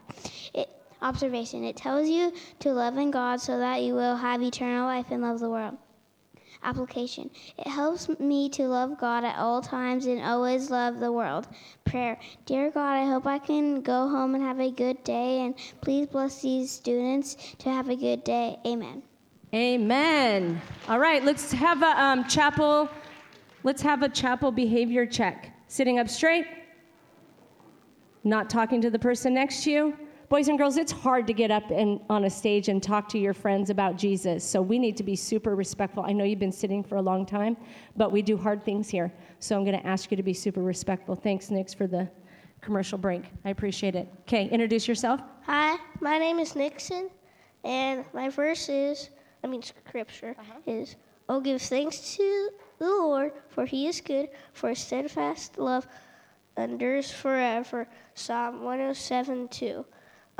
[0.55, 0.67] It,
[1.03, 5.11] observation: It tells you to love in God so that you will have eternal life
[5.11, 5.77] and love the world.
[6.63, 11.47] Application It helps me to love God at all times and always love the world.
[11.85, 15.55] Prayer Dear God, I hope I can go home and have a good day, and
[15.81, 18.57] please bless these students to have a good day.
[18.65, 19.01] Amen.
[19.53, 20.61] Amen.
[20.87, 22.89] All right, let's have a um, chapel.
[23.63, 25.51] Let's have a chapel behavior check.
[25.67, 26.45] Sitting up straight,
[28.23, 29.97] not talking to the person next to you.
[30.31, 33.19] Boys and girls, it's hard to get up and on a stage and talk to
[33.19, 34.45] your friends about Jesus.
[34.45, 36.05] So we need to be super respectful.
[36.07, 37.57] I know you've been sitting for a long time,
[37.97, 39.11] but we do hard things here.
[39.39, 41.15] So I'm going to ask you to be super respectful.
[41.15, 42.09] Thanks, Nix, for the
[42.61, 43.23] commercial break.
[43.43, 44.07] I appreciate it.
[44.21, 45.19] Okay, introduce yourself.
[45.47, 47.09] Hi, my name is Nixon,
[47.65, 49.09] and my verse is,
[49.43, 50.59] I mean, scripture uh-huh.
[50.65, 50.95] is,
[51.27, 55.85] Oh, give thanks to the Lord, for he is good, for his steadfast love
[56.55, 57.85] endures forever.
[58.13, 59.85] Psalm 107 2.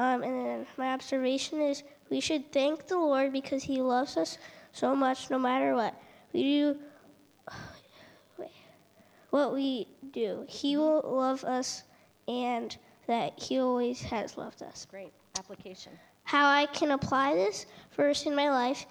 [0.02, 4.40] Um, and then my observation is we should thank the Lord because he loves us
[4.72, 5.94] so much no matter what.
[6.34, 6.78] We do
[9.30, 10.44] what we do.
[10.48, 11.84] He will love us
[12.28, 14.88] and that he always has loved us.
[14.90, 15.92] Great application.
[16.24, 18.88] How I can apply this verse in my life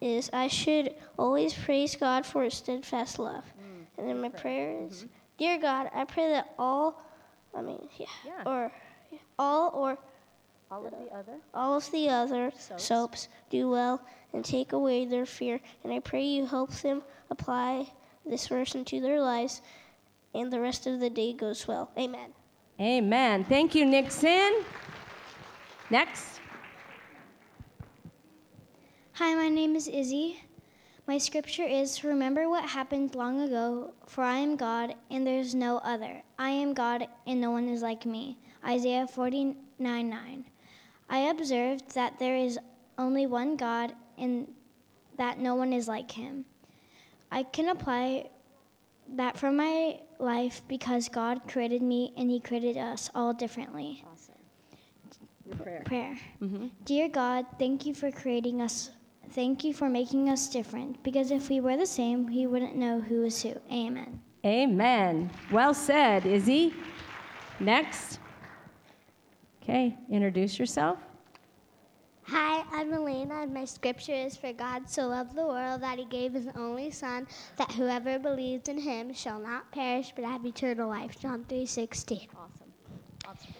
[0.00, 3.44] is I should always praise God for his steadfast love.
[3.96, 5.06] and then my prayer is,
[5.38, 7.00] Dear God, I pray that all,
[7.56, 8.42] I mean, yeah, Yeah.
[8.44, 8.72] or
[9.38, 9.98] all or
[10.70, 11.34] All of the other.
[11.54, 12.84] all of the other Soaps.
[12.84, 13.28] soaps.
[13.50, 14.00] do well
[14.32, 15.60] and take away their fear.
[15.84, 17.90] And I pray you help them apply
[18.24, 19.62] this verse into their lives,
[20.34, 21.90] and the rest of the day goes well.
[21.98, 22.30] Amen.
[22.80, 23.44] Amen.
[23.44, 24.62] Thank you, Nixon.
[25.90, 26.38] Next.
[29.14, 30.42] Hi, my name is Izzy.
[31.06, 35.54] My scripture is Remember what happened long ago, for I am God and there is
[35.54, 36.22] no other.
[36.38, 38.38] I am God and no one is like me.
[38.64, 40.44] Isaiah 49 9.
[41.08, 42.58] I observed that there is
[42.98, 44.46] only one God and
[45.16, 46.44] that no one is like him.
[47.32, 48.30] I can apply
[49.16, 54.04] that from my life because God created me and He created us all differently.
[55.46, 55.82] Your prayer.
[55.84, 56.18] Prayer.
[56.40, 56.68] Mm-hmm.
[56.84, 58.90] Dear God, thank you for creating us.
[59.32, 63.00] Thank you for making us different because if we were the same, we wouldn't know
[63.00, 63.54] who is who.
[63.72, 64.20] Amen.
[64.44, 65.30] Amen.
[65.50, 66.74] Well said, Izzy.
[67.58, 68.18] Next.
[69.70, 70.98] Okay, introduce yourself.
[72.24, 76.06] Hi, I'm Elena, and my scripture is For God so loved the world that he
[76.06, 80.88] gave his only Son, that whoever believes in him shall not perish but have eternal
[80.88, 81.20] life.
[81.20, 82.26] John 3.16.
[82.34, 83.54] Awesome.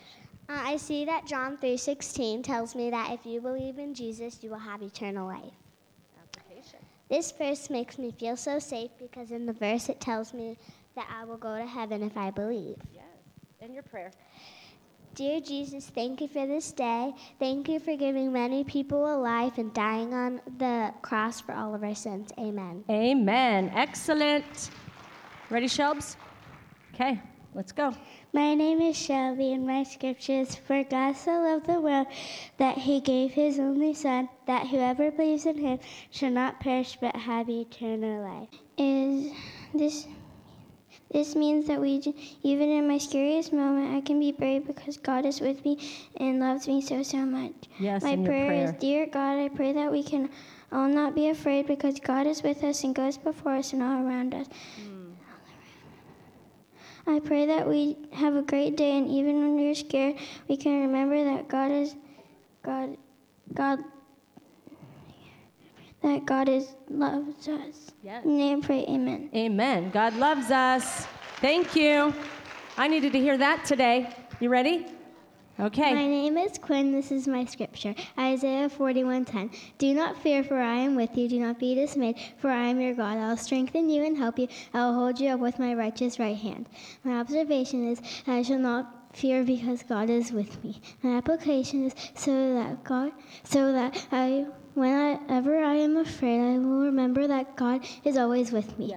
[0.49, 4.51] Uh, I see that John 3.16 tells me that if you believe in Jesus, you
[4.51, 5.55] will have eternal life.
[6.21, 6.81] Application.
[7.09, 10.59] This verse makes me feel so safe because in the verse it tells me
[10.97, 12.79] that I will go to heaven if I believe.
[12.93, 13.05] Yes.
[13.61, 14.11] And your prayer.
[15.15, 17.13] Dear Jesus, thank you for this day.
[17.41, 21.75] Thank you for giving many people a life and dying on the cross for all
[21.75, 22.31] of our sins.
[22.39, 22.85] Amen.
[22.89, 23.73] Amen.
[23.75, 24.71] Excellent.
[25.51, 26.15] Ready, Shelbs?
[26.95, 27.21] Okay,
[27.55, 27.93] let's go.
[28.33, 32.07] My name is Shelby, and my scripture is For God so loved the world
[32.59, 35.81] that he gave his only Son, that whoever believes in him
[36.13, 38.49] shall not perish but have eternal life.
[38.79, 39.33] Is
[39.75, 40.07] this.
[41.11, 42.01] This means that we,
[42.43, 45.77] even in my scariest moment, I can be brave because God is with me
[46.17, 47.53] and loves me so, so much.
[47.81, 48.65] Yes, My prayer, prayer.
[48.67, 50.31] is, Dear God, I pray that we can
[50.71, 54.07] all not be afraid because God is with us and goes before us and all
[54.07, 54.47] around us.
[57.07, 60.17] I pray that we have a great day, and even when we're scared,
[60.49, 61.97] we can remember that God is,
[62.63, 62.97] God,
[63.53, 63.81] God,
[66.03, 67.90] that God is loves us.
[68.03, 68.25] Yes.
[68.27, 69.29] I pray, Amen.
[69.35, 69.91] Amen.
[69.91, 71.07] God loves us.
[71.41, 72.15] Thank you.
[72.79, 74.09] I needed to hear that today.
[74.41, 74.87] You ready?
[75.59, 75.93] Okay.
[75.93, 76.93] My name is Quinn.
[76.93, 77.95] This is my scripture.
[78.19, 79.51] Isaiah 41:10.
[79.77, 81.29] Do not fear, for I am with you.
[81.29, 83.19] Do not be dismayed, for I am your God.
[83.19, 84.49] I will strengthen you and help you.
[84.73, 86.71] I will hold you up with my righteous right hand.
[87.05, 90.81] My observation is I shall not fear because God is with me.
[91.03, 93.13] My application is so that God,
[93.45, 98.79] so that I, whenever I am afraid, I will remember that God is always with
[98.79, 98.95] me.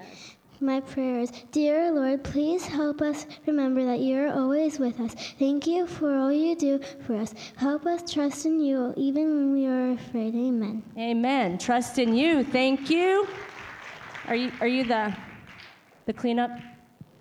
[0.60, 5.14] My prayer is, Dear Lord, please help us remember that you are always with us.
[5.38, 7.34] Thank you for all you do for us.
[7.58, 10.34] Help us trust in you even when we are afraid.
[10.36, 10.82] Amen.
[10.98, 11.58] Amen.
[11.58, 12.46] Trust in you.
[12.46, 13.28] Thank you.
[14.28, 15.14] Are you are you the
[16.06, 16.52] the cleanup?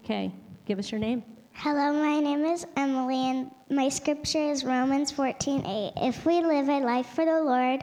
[0.05, 0.33] Okay.
[0.65, 1.25] Give us your name.
[1.55, 5.93] Hello, my name is Emily, and my scripture is Romans 14:8.
[5.97, 7.83] If we live a life for the Lord,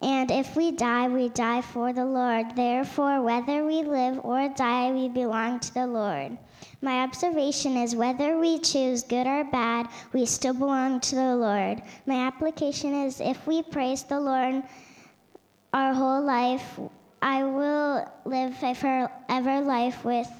[0.00, 2.54] and if we die, we die for the Lord.
[2.54, 6.38] Therefore, whether we live or die, we belong to the Lord.
[6.80, 11.82] My observation is whether we choose good or bad, we still belong to the Lord.
[12.06, 14.62] My application is if we praise the Lord
[15.72, 16.78] our whole life,
[17.20, 20.30] I will live a forever life with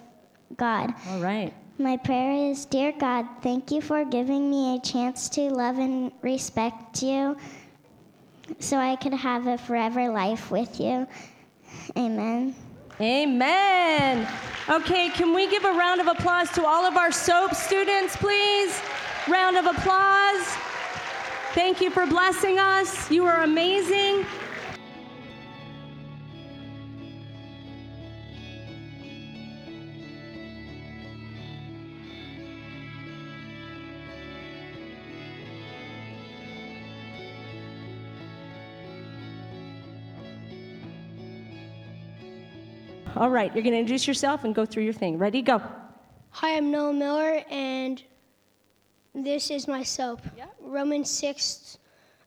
[0.57, 0.95] God.
[1.11, 1.53] All right.
[1.79, 6.13] My prayer is Dear God, thank you for giving me a chance to love and
[6.23, 7.37] respect you
[8.59, 11.07] so I could have a forever life with you.
[11.97, 12.55] Amen.
[13.01, 14.29] Amen.
[14.69, 18.81] Okay, can we give a round of applause to all of our SOAP students, please?
[19.29, 20.47] Round of applause.
[21.55, 23.11] Thank you for blessing us.
[23.11, 24.27] You are amazing.
[43.19, 45.19] All right, you're going to introduce yourself and go through your thing.
[45.19, 45.43] Ready?
[45.43, 45.61] Go.
[46.31, 48.01] Hi, I'm Noah Miller, and
[49.13, 50.21] this is my soap.
[50.61, 51.79] Romans 6,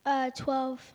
[0.06, 0.94] uh, 12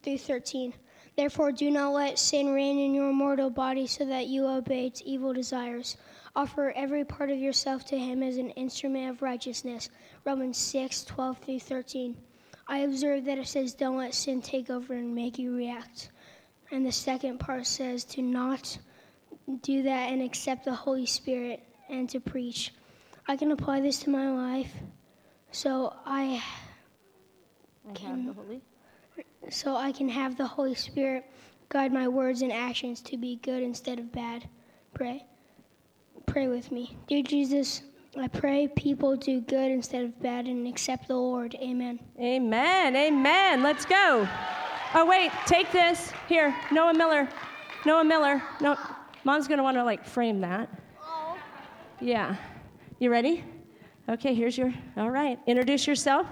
[0.00, 0.72] through 13.
[1.16, 5.02] Therefore, do not let sin reign in your mortal body so that you obey its
[5.04, 5.96] evil desires.
[6.36, 9.90] Offer every part of yourself to Him as an instrument of righteousness.
[10.24, 12.16] Romans 6, 12 through 13.
[12.68, 16.12] I observe that it says, don't let sin take over and make you react.
[16.70, 18.78] And the second part says, to not
[19.62, 22.72] do that and accept the Holy Spirit and to preach.
[23.28, 24.72] I can apply this to my life,
[25.52, 26.42] so I
[27.94, 28.34] can
[29.50, 31.24] so I can have the Holy Spirit
[31.68, 34.48] guide my words and actions to be good instead of bad.
[34.94, 35.24] Pray.
[36.26, 36.96] Pray with me.
[37.08, 37.82] Dear Jesus,
[38.18, 41.54] I pray people do good instead of bad and accept the Lord.
[41.54, 41.98] Amen.
[42.20, 42.94] Amen.
[42.94, 43.62] Amen.
[43.62, 44.28] Let's go.
[44.94, 46.12] Oh, wait, take this.
[46.28, 47.28] Here, Noah Miller.
[47.86, 48.42] Noah Miller.
[48.60, 48.76] No,
[49.24, 50.68] mom's going to want to like frame that.
[52.00, 52.36] Yeah.
[52.98, 53.44] You ready?
[54.08, 54.72] Okay, here's your.
[54.96, 55.38] All right.
[55.46, 56.26] Introduce yourself.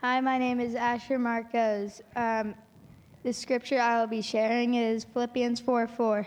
[0.00, 2.00] Hi, my name is Asher Marcos.
[2.14, 2.54] Um,
[3.24, 6.26] the scripture I will be sharing is Philippians 4 4.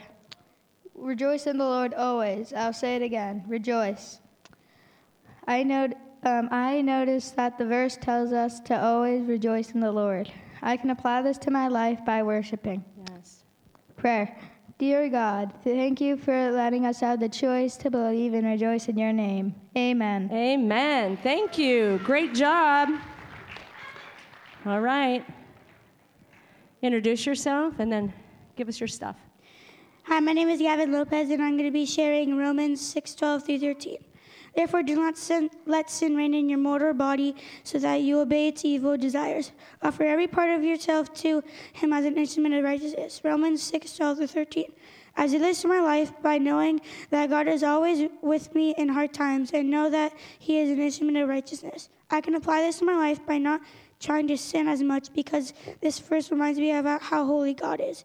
[0.96, 2.52] Rejoice in the Lord always.
[2.54, 3.44] I'll say it again.
[3.48, 4.20] Rejoice.
[5.48, 5.90] I, know,
[6.24, 10.32] um, I noticed that the verse tells us to always rejoice in the Lord.
[10.62, 12.84] I can apply this to my life by worshiping.
[13.12, 13.44] Yes.
[13.96, 14.36] Prayer.
[14.80, 18.96] Dear God, thank you for letting us have the choice to believe and rejoice in
[18.96, 19.56] your name.
[19.76, 20.30] Amen.
[20.32, 21.18] Amen.
[21.24, 22.00] Thank you.
[22.04, 22.90] Great job.
[24.68, 25.26] All right.
[26.84, 28.13] Introduce yourself and then
[28.56, 29.16] give us your stuff.
[30.04, 33.46] Hi, my name is Gavin Lopez, and I'm going to be sharing Romans 6 12
[33.48, 33.98] through 13.
[34.58, 38.48] Therefore, do not sin, let sin reign in your mortal body so that you obey
[38.48, 39.52] its evil desires.
[39.84, 41.43] Offer every part of yourself to
[41.74, 43.22] Him as an instrument of righteousness.
[43.24, 44.74] Romans 6 12 through 13.
[45.15, 49.13] As I live my life by knowing that God is always with me in hard
[49.13, 51.89] times and know that He is an instrument of righteousness.
[52.10, 53.62] I can apply this to my life by not
[54.00, 58.04] trying to sin as much because this verse reminds me about how holy God is.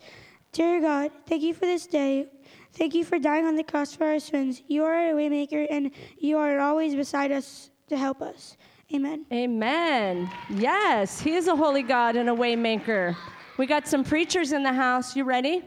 [0.52, 2.26] Dear God, thank you for this day.
[2.74, 4.62] Thank you for dying on the cross for our sins.
[4.66, 8.56] You are a waymaker and you are always beside us to help us.
[8.94, 9.26] Amen.
[9.32, 10.30] Amen.
[10.50, 13.16] Yes, He is a holy God and a waymaker.
[13.58, 15.14] We got some preachers in the house.
[15.14, 15.62] You ready?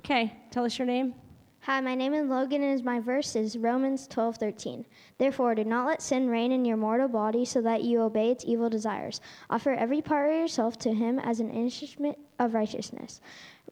[0.00, 1.14] Okay, tell us your name.
[1.62, 4.86] Hi, my name is Logan, and my verse is Romans 12 13.
[5.18, 8.44] Therefore, do not let sin reign in your mortal body so that you obey its
[8.46, 9.20] evil desires.
[9.50, 13.20] Offer every part of yourself to Him as an instrument of righteousness.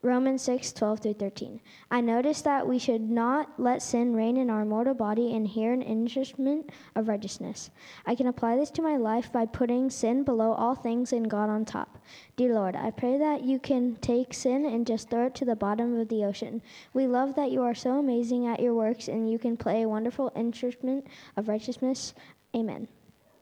[0.03, 1.61] Romans 6 12 through 13.
[1.91, 5.73] I notice that we should not let sin reign in our mortal body and hear
[5.73, 7.71] an instrument of righteousness.
[8.05, 11.49] I can apply this to my life by putting sin below all things and God
[11.49, 11.99] on top.
[12.37, 15.57] Dear Lord, I pray that you can take sin and just throw it to the
[15.57, 16.63] bottom of the ocean.
[16.93, 19.89] We love that you are so amazing at your works and you can play a
[19.89, 21.07] wonderful instrument
[21.37, 22.15] of righteousness.
[22.55, 22.89] Amen.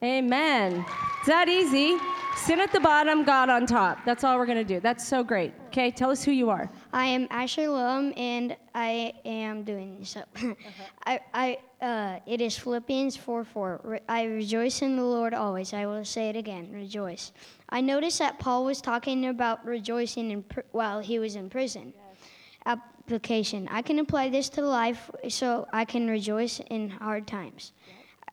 [0.04, 0.84] Amen.
[1.18, 1.96] It's that easy.
[2.36, 4.04] Sin at the bottom, God on top.
[4.04, 4.78] That's all we're going to do.
[4.78, 5.54] That's so great.
[5.68, 6.70] Okay, tell us who you are.
[6.92, 10.28] I am Asher Willem, and I am doing this up.
[11.06, 13.80] I, I, uh, it is Philippians 4 4.
[13.82, 15.72] Re- I rejoice in the Lord always.
[15.72, 17.32] I will say it again rejoice.
[17.70, 21.94] I noticed that Paul was talking about rejoicing in pr- while he was in prison.
[22.66, 23.68] Application.
[23.70, 27.72] I can apply this to life so I can rejoice in hard times.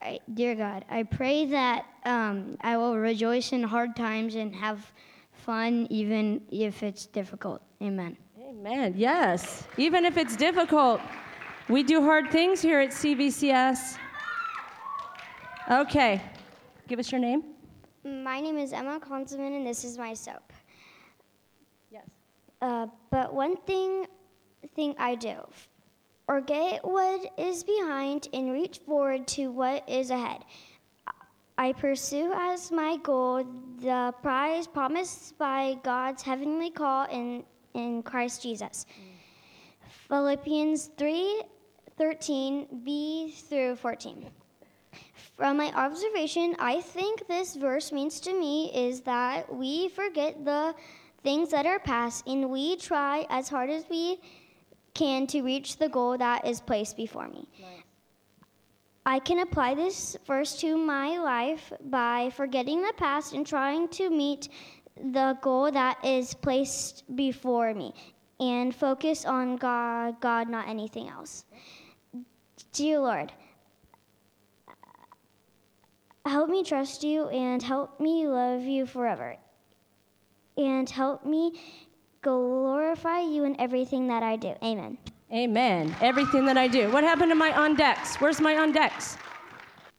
[0.02, 4.92] I, dear God, I pray that um, I will rejoice in hard times and have
[5.32, 7.62] fun even if it's difficult.
[7.80, 8.16] Amen.
[8.40, 8.94] Amen.
[8.96, 9.64] Yes.
[9.76, 11.00] Even if it's difficult,
[11.68, 13.96] we do hard things here at CVCS.
[15.70, 16.20] Okay.
[16.88, 17.44] Give us your name.
[18.04, 20.52] My name is Emma Conzelman, and this is my soap.
[21.92, 22.06] Yes.
[22.60, 24.06] Uh, but one thing,
[24.74, 25.36] thing I do,
[26.26, 30.44] forget what is behind and reach forward to what is ahead.
[31.58, 33.44] I pursue as my goal
[33.80, 37.44] the prize promised by God's heavenly call in
[37.74, 38.86] in Christ Jesus.
[40.08, 41.42] Philippians 3
[41.98, 44.26] 13, B through 14.
[45.36, 50.74] From my observation, I think this verse means to me is that we forget the
[51.22, 54.20] things that are past and we try as hard as we
[54.94, 57.48] can to reach the goal that is placed before me.
[59.04, 64.10] I can apply this verse to my life by forgetting the past and trying to
[64.10, 64.48] meet
[64.96, 67.94] the goal that is placed before me
[68.38, 71.44] and focus on God, God, not anything else.
[72.72, 73.32] Dear Lord,
[76.24, 79.36] help me trust you and help me love you forever.
[80.56, 81.58] And help me
[82.22, 84.54] glorify you in everything that I do.
[84.62, 84.96] Amen.
[85.32, 85.94] Amen.
[86.00, 86.90] Everything that I do.
[86.90, 88.16] What happened to my on decks?
[88.16, 89.16] Where's my on decks?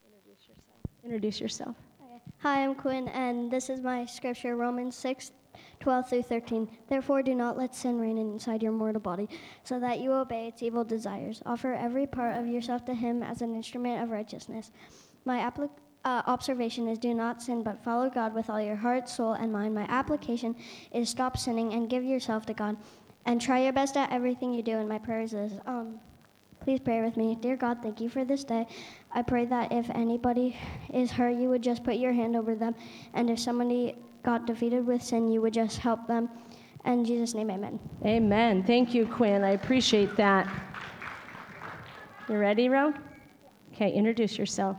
[0.06, 0.78] Introduce yourself.
[1.04, 1.76] Introduce yourself.
[2.02, 2.22] Okay.
[2.40, 5.32] Hi, I'm Quinn, and this is my scripture Romans 6
[5.80, 6.70] 12 through 13.
[6.88, 9.28] Therefore, do not let sin reign inside your mortal body,
[9.66, 11.42] so that you obey its evil desires.
[11.46, 14.72] Offer every part of yourself to Him as an instrument of righteousness.
[15.26, 15.72] My applic-
[16.06, 19.52] uh, observation is do not sin, but follow God with all your heart, soul, and
[19.52, 19.74] mind.
[19.74, 20.56] My application
[20.92, 22.78] is stop sinning and give yourself to God,
[23.26, 24.78] and try your best at everything you do.
[24.78, 26.00] And my prayers is um,
[26.64, 27.36] Please pray with me.
[27.42, 28.66] Dear God, thank you for this day.
[29.12, 30.56] I pray that if anybody
[30.94, 32.74] is hurt, you would just put your hand over them.
[33.14, 36.30] And if somebody got defeated with sin, you would just help them.
[36.86, 37.80] In Jesus' name, amen.
[38.06, 38.64] Amen.
[38.64, 39.44] Thank you, Quinn.
[39.44, 40.48] I appreciate that.
[42.30, 42.94] You ready, Ro?
[43.74, 44.78] Okay, introduce yourself.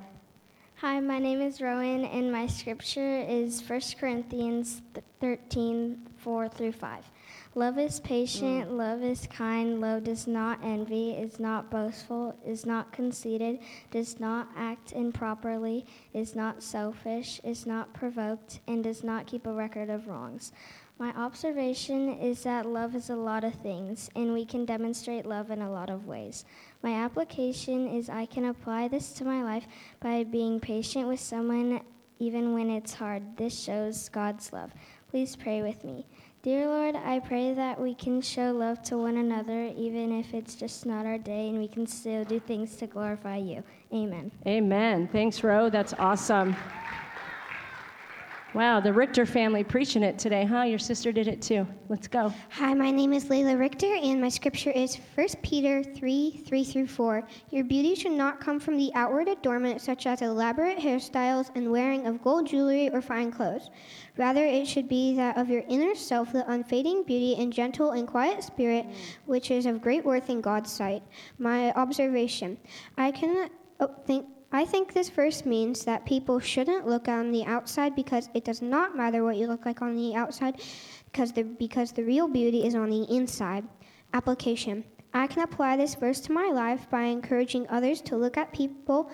[0.85, 4.83] Hi, my name is Rowan, and my scripture is 1 Corinthians
[5.19, 7.11] 13 4 through 5.
[7.55, 8.77] Love is patient, mm.
[8.77, 13.61] love is kind, love does not envy, is not boastful, is not conceited,
[13.93, 19.53] does not act improperly, is not selfish, is not provoked, and does not keep a
[19.53, 20.53] record of wrongs.
[20.99, 25.51] My observation is that love is a lot of things, and we can demonstrate love
[25.51, 26.45] in a lot of ways.
[26.85, 29.67] My application is I can apply this to my life
[30.01, 31.81] by being patient with someone
[32.19, 33.39] even when it's hard.
[33.39, 34.71] This shows God's love.
[35.11, 36.05] Please pray with me.
[36.43, 40.57] Dear Lord, I pray that we can show love to one another, even if it's
[40.57, 43.65] just not our day, and we can still do things to glorify you.
[43.91, 44.31] Amen.
[44.47, 45.09] Amen.
[45.11, 45.71] Thanks, Ro.
[45.71, 46.55] That's awesome.
[48.55, 50.63] Wow, the Richter family preaching it today, huh?
[50.63, 51.67] Your sister did it too.
[51.89, 52.33] Let's go.
[52.51, 56.87] Hi, my name is Layla Richter, and my scripture is 1 Peter 3 3 through
[56.87, 57.27] 4.
[57.51, 62.07] Your beauty should not come from the outward adornment, such as elaborate hairstyles and wearing
[62.07, 63.71] of gold jewelry or fine clothes.
[64.19, 68.07] Rather, it should be that of your inner self, the unfading beauty and gentle and
[68.07, 68.87] quiet spirit,
[69.27, 71.03] which is of great worth in God's sight.
[71.39, 72.57] My observation
[72.97, 73.51] I can
[73.81, 78.29] oh, think I think this verse means that people shouldn't look on the outside because
[78.35, 80.63] it does not matter what you look like on the outside
[81.07, 83.65] because the, because the real beauty is on the inside.
[84.13, 88.53] Application I can apply this verse to my life by encouraging others to look at
[88.53, 89.11] people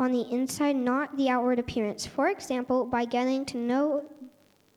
[0.00, 2.04] on the inside, not the outward appearance.
[2.04, 4.04] For example, by getting to know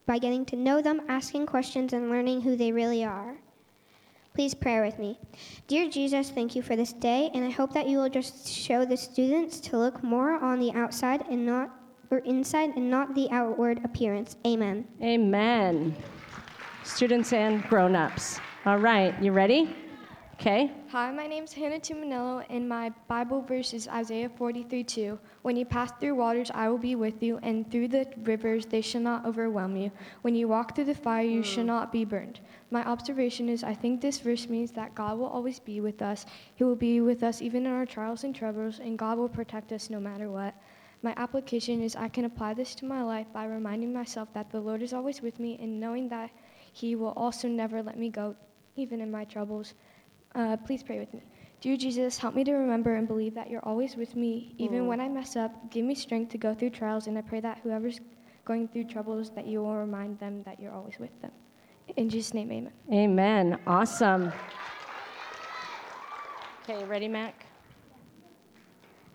[0.06, 3.38] by getting to know them, asking questions, and learning who they really are.
[4.36, 5.18] Please pray with me.
[5.66, 8.84] Dear Jesus, thank you for this day, and I hope that you will just show
[8.84, 11.70] the students to look more on the outside and not
[12.10, 14.36] or inside and not the outward appearance.
[14.46, 14.86] Amen.
[15.02, 15.96] Amen.
[16.84, 18.38] Students and grown-ups.
[18.66, 19.74] All right, you ready?
[20.38, 20.70] Okay.
[20.88, 25.18] Hi, my name is Hannah Tumanello, and my Bible verse is Isaiah 43 2.
[25.40, 28.82] When you pass through waters, I will be with you, and through the rivers, they
[28.82, 29.90] shall not overwhelm you.
[30.20, 31.44] When you walk through the fire, you mm.
[31.44, 32.40] shall not be burned.
[32.70, 36.26] My observation is I think this verse means that God will always be with us.
[36.54, 39.72] He will be with us even in our trials and troubles, and God will protect
[39.72, 40.54] us no matter what.
[41.00, 44.60] My application is I can apply this to my life by reminding myself that the
[44.60, 46.30] Lord is always with me and knowing that
[46.74, 48.36] He will also never let me go,
[48.76, 49.72] even in my troubles.
[50.36, 51.22] Uh, please pray with me.
[51.62, 54.86] Dear Jesus, help me to remember and believe that you're always with me, even mm.
[54.86, 55.70] when I mess up.
[55.70, 58.00] Give me strength to go through trials, and I pray that whoever's
[58.44, 61.30] going through troubles, that you will remind them that you're always with them.
[61.96, 62.72] In Jesus' name, amen.
[62.92, 63.58] Amen.
[63.66, 64.30] Awesome.
[66.62, 67.46] Okay, ready, Mac?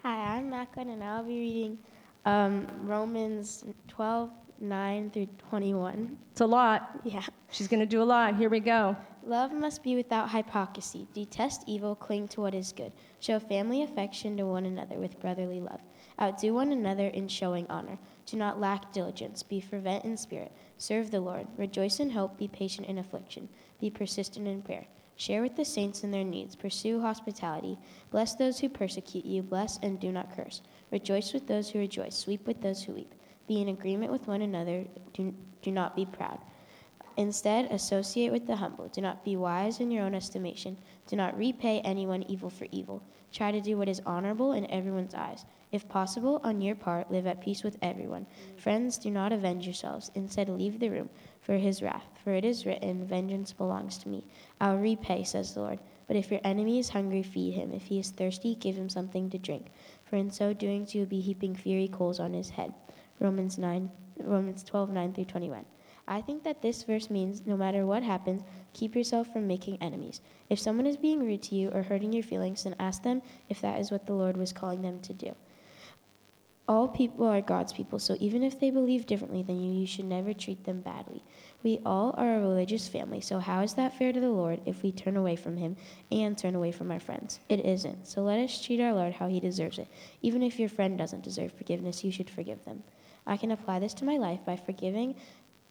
[0.02, 1.78] Hi, I'm Mac, and I'll be reading
[2.26, 6.18] um, Romans 12, 9 through 21.
[6.32, 7.00] It's a lot.
[7.04, 7.22] Yeah.
[7.52, 8.36] She's going to do a lot.
[8.36, 8.98] Here we go.
[9.24, 11.08] Love must be without hypocrisy.
[11.14, 12.92] Detest evil, cling to what is good.
[13.20, 15.80] Show family affection to one another with brotherly love.
[16.20, 18.00] Outdo one another in showing honor.
[18.26, 19.44] Do not lack diligence.
[19.44, 20.52] Be fervent in spirit.
[20.78, 21.48] Serve the Lord.
[21.58, 22.38] Rejoice in hope.
[22.38, 23.48] Be patient in affliction.
[23.80, 24.88] Be persistent in prayer.
[25.16, 26.56] Share with the saints in their needs.
[26.56, 27.78] Pursue hospitality.
[28.10, 29.44] Bless those who persecute you.
[29.44, 30.64] Bless and do not curse.
[30.92, 32.26] Rejoice with those who rejoice.
[32.26, 33.14] Weep with those who weep.
[33.48, 34.86] Be in agreement with one another.
[35.14, 36.40] Do, do not be proud.
[37.22, 38.88] Instead, associate with the humble.
[38.88, 40.76] Do not be wise in your own estimation.
[41.06, 43.04] Do not repay anyone evil for evil.
[43.32, 45.46] Try to do what is honorable in everyone's eyes.
[45.72, 48.26] If possible, on your part, live at peace with everyone.
[48.58, 50.10] Friends, do not avenge yourselves.
[50.16, 51.12] Instead, leave the room
[51.42, 52.08] for his wrath.
[52.24, 54.26] For it is written, Vengeance belongs to me.
[54.60, 55.80] I'll repay, says the Lord.
[56.08, 57.72] But if your enemy is hungry, feed him.
[57.72, 59.68] If he is thirsty, give him something to drink.
[60.06, 62.74] For in so doing, you will be heaping fiery coals on his head.
[63.20, 63.92] Romans 9,
[64.24, 65.66] Romans 12, 9 through 21.
[66.12, 68.44] I think that this verse means no matter what happens,
[68.74, 70.20] keep yourself from making enemies.
[70.50, 73.62] If someone is being rude to you or hurting your feelings, then ask them if
[73.62, 75.34] that is what the Lord was calling them to do.
[76.68, 80.04] All people are God's people, so even if they believe differently than you, you should
[80.04, 81.24] never treat them badly.
[81.64, 84.84] We all are a religious family, so how is that fair to the Lord if
[84.84, 85.78] we turn away from Him
[86.12, 87.40] and turn away from our friends?
[87.48, 88.06] It isn't.
[88.06, 89.88] So let us treat our Lord how He deserves it.
[90.22, 92.84] Even if your friend doesn't deserve forgiveness, you should forgive them.
[93.28, 95.16] I can apply this to my life by forgiving,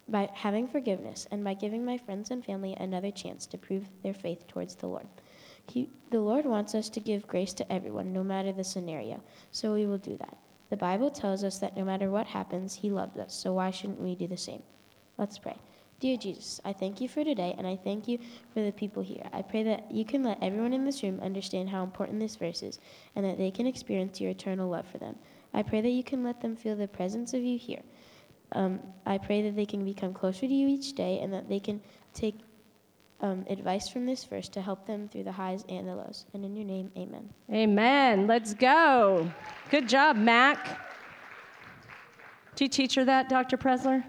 [0.08, 4.14] by having forgiveness, and by giving my friends and family another chance to prove their
[4.14, 5.06] faith towards the Lord.
[5.68, 9.22] He, the Lord wants us to give grace to everyone, no matter the scenario,
[9.52, 10.36] so we will do that.
[10.70, 14.00] The Bible tells us that no matter what happens, He loves us, so why shouldn't
[14.00, 14.62] we do the same?
[15.18, 15.56] Let's pray.
[16.00, 18.18] Dear Jesus, I thank you for today, and I thank you
[18.54, 19.28] for the people here.
[19.34, 22.62] I pray that you can let everyone in this room understand how important this verse
[22.62, 22.78] is,
[23.14, 25.16] and that they can experience your eternal love for them.
[25.52, 27.82] I pray that you can let them feel the presence of you here.
[28.52, 31.60] Um, I pray that they can become closer to you each day, and that they
[31.60, 31.80] can
[32.14, 32.36] take
[33.20, 36.26] um, advice from this verse to help them through the highs and the lows.
[36.34, 37.28] And in your name, amen.
[37.52, 38.26] Amen.
[38.26, 39.30] Let's go.
[39.70, 40.80] Good job, Mac.
[42.56, 43.56] Do you teach her that, Dr.
[43.56, 44.04] Presler?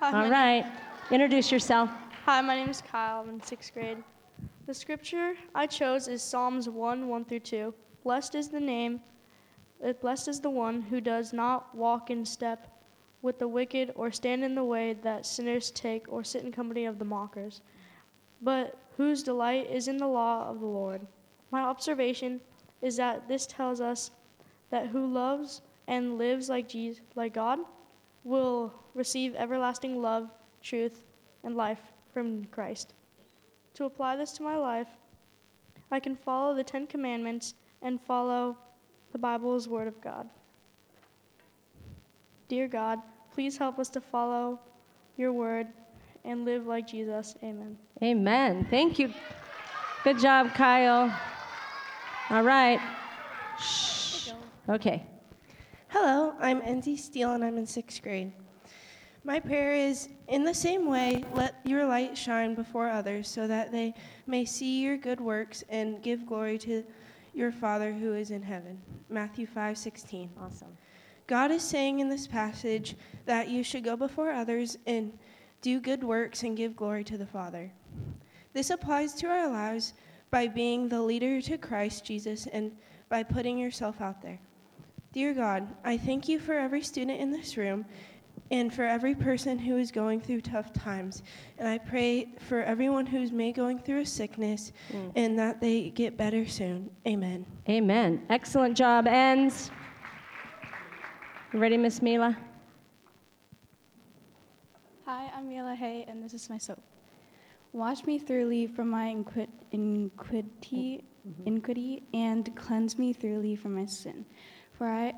[0.00, 0.72] Hi, All my- right.
[1.10, 1.90] Introduce yourself.
[2.24, 3.20] Hi, my name is Kyle.
[3.20, 3.98] I'm in sixth grade.
[4.66, 7.72] The scripture I chose is Psalms 1 1 through 2.
[8.02, 9.00] Blessed is the name,
[10.00, 12.72] blessed is the one who does not walk in step
[13.22, 16.84] with the wicked, or stand in the way that sinners take, or sit in company
[16.84, 17.60] of the mockers,
[18.42, 21.06] but whose delight is in the law of the Lord.
[21.50, 22.40] My observation
[22.82, 24.10] is that this tells us
[24.70, 27.58] that who loves and lives like Jesus, like God,
[28.24, 30.28] will receive everlasting love,
[30.62, 31.02] truth,
[31.42, 31.80] and life
[32.12, 32.94] from Christ.
[33.74, 34.88] To apply this to my life,
[35.90, 38.56] I can follow the Ten Commandments and follow
[39.12, 40.28] the Bible is Word of God.
[42.48, 43.00] Dear God,
[43.32, 44.60] please help us to follow
[45.16, 45.66] your word
[46.24, 47.34] and live like Jesus.
[47.42, 47.76] Amen.
[48.02, 48.66] Amen.
[48.70, 49.12] Thank you.
[50.04, 51.12] Good job, Kyle.
[52.30, 52.80] All right.
[53.58, 54.30] Shh.
[54.68, 55.04] Okay.
[55.88, 58.32] Hello, I'm Enzi Steele and I'm in sixth grade.
[59.24, 63.70] My prayer is In the same way, let your light shine before others so that
[63.70, 63.94] they
[64.26, 66.84] may see your good works and give glory to
[67.36, 68.80] your Father who is in heaven.
[69.10, 70.30] Matthew 5 16.
[70.40, 70.76] Awesome.
[71.26, 75.12] God is saying in this passage that you should go before others and
[75.60, 77.70] do good works and give glory to the Father.
[78.54, 79.92] This applies to our lives
[80.30, 82.72] by being the leader to Christ Jesus and
[83.08, 84.38] by putting yourself out there.
[85.12, 87.84] Dear God, I thank you for every student in this room
[88.50, 91.22] and for every person who is going through tough times.
[91.58, 95.12] And I pray for everyone who's may going through a sickness Mm.
[95.16, 96.90] and that they get better soon.
[97.06, 97.44] Amen.
[97.68, 98.24] Amen.
[98.30, 99.70] Excellent job, Ends.
[101.52, 102.36] You ready, Miss Mila?
[105.04, 106.80] Hi, I'm Mila Hay, and this is my soap.
[107.72, 111.04] Wash me thoroughly from my inqui- iniquity,
[111.44, 114.24] iniquity, and cleanse me thoroughly from my sin.
[114.72, 115.12] For I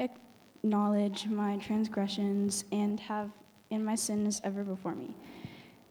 [0.58, 3.30] acknowledge my transgressions and have,
[3.70, 5.14] and my sin is ever before me.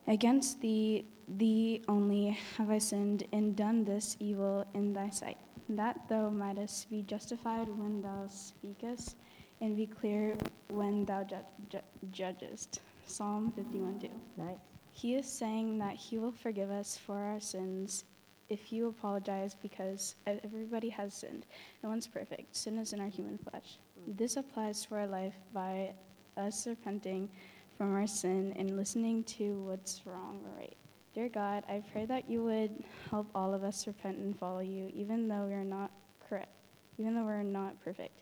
[0.08, 5.38] Against thee, thee only have I sinned and done this evil in thy sight,
[5.70, 9.16] that thou mightest be justified when thou speakest,
[9.62, 10.36] and be clear
[10.70, 11.36] when thou ju-
[11.70, 11.80] ju-
[12.12, 12.82] judgest.
[13.06, 14.10] Psalm 51 2.
[14.38, 14.58] Nice.
[14.92, 18.04] He is saying that he will forgive us for our sins
[18.50, 21.46] if you apologize because everybody has sinned.
[21.84, 22.56] No one's perfect.
[22.56, 23.78] Sin is in our human flesh.
[24.08, 25.92] This applies to our life by
[26.38, 27.30] us repenting
[27.78, 30.78] from our sin and listening to what's wrong or right.
[31.14, 34.92] Dear God, I pray that you would help all of us repent and follow you,
[34.94, 35.92] even though we're not
[36.30, 36.52] correct,
[36.98, 38.22] even though we're not perfect.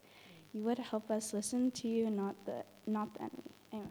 [0.53, 3.51] You would help us listen to you, not the not the enemy.
[3.73, 3.89] Amen.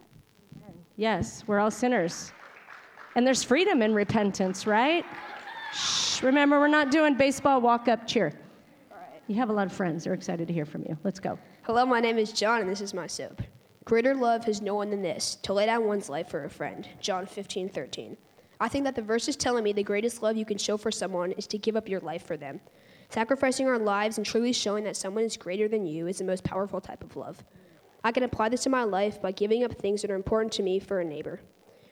[0.95, 2.31] Yes, we're all sinners.
[3.15, 5.05] And there's freedom in repentance, right?
[5.75, 6.23] Shh.
[6.23, 8.31] Remember, we're not doing baseball walk up cheer.
[8.89, 9.21] All right.
[9.27, 10.05] You have a lot of friends.
[10.05, 10.97] They're excited to hear from you.
[11.03, 11.37] Let's go.
[11.63, 13.41] Hello, my name is John, and this is my soap.
[13.83, 16.87] Greater love has no one than this, to lay down one's life for a friend.
[17.01, 18.15] John 15, 13.
[18.61, 20.91] I think that the verse is telling me the greatest love you can show for
[20.91, 22.61] someone is to give up your life for them.
[23.09, 26.45] Sacrificing our lives and truly showing that someone is greater than you is the most
[26.45, 27.43] powerful type of love.
[28.05, 30.63] I can apply this to my life by giving up things that are important to
[30.63, 31.41] me for a neighbor.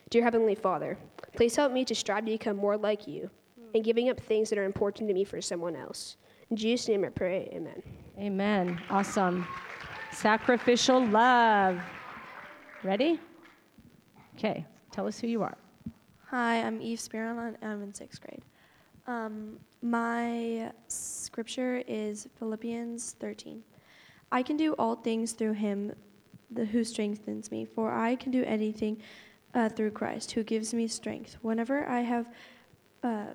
[0.08, 0.96] Dear Heavenly Father,
[1.36, 3.30] please help me to strive to become more like you
[3.74, 6.16] and giving up things that are important to me for someone else.
[6.50, 7.82] In Jesus' name I pray, amen.
[8.18, 8.80] Amen.
[8.88, 9.46] Awesome.
[10.12, 11.80] Sacrificial love.
[12.84, 13.18] Ready?
[14.36, 15.56] Okay, tell us who you are.
[16.30, 18.42] Hi, I'm Eve Spiron, and I'm in sixth grade.
[19.06, 23.62] Um, my scripture is Philippians 13.
[24.32, 25.92] I can do all things through him
[26.50, 29.00] the, who strengthens me, for I can do anything
[29.54, 31.36] uh, through Christ who gives me strength.
[31.42, 32.28] Whenever I have,
[33.02, 33.26] uh,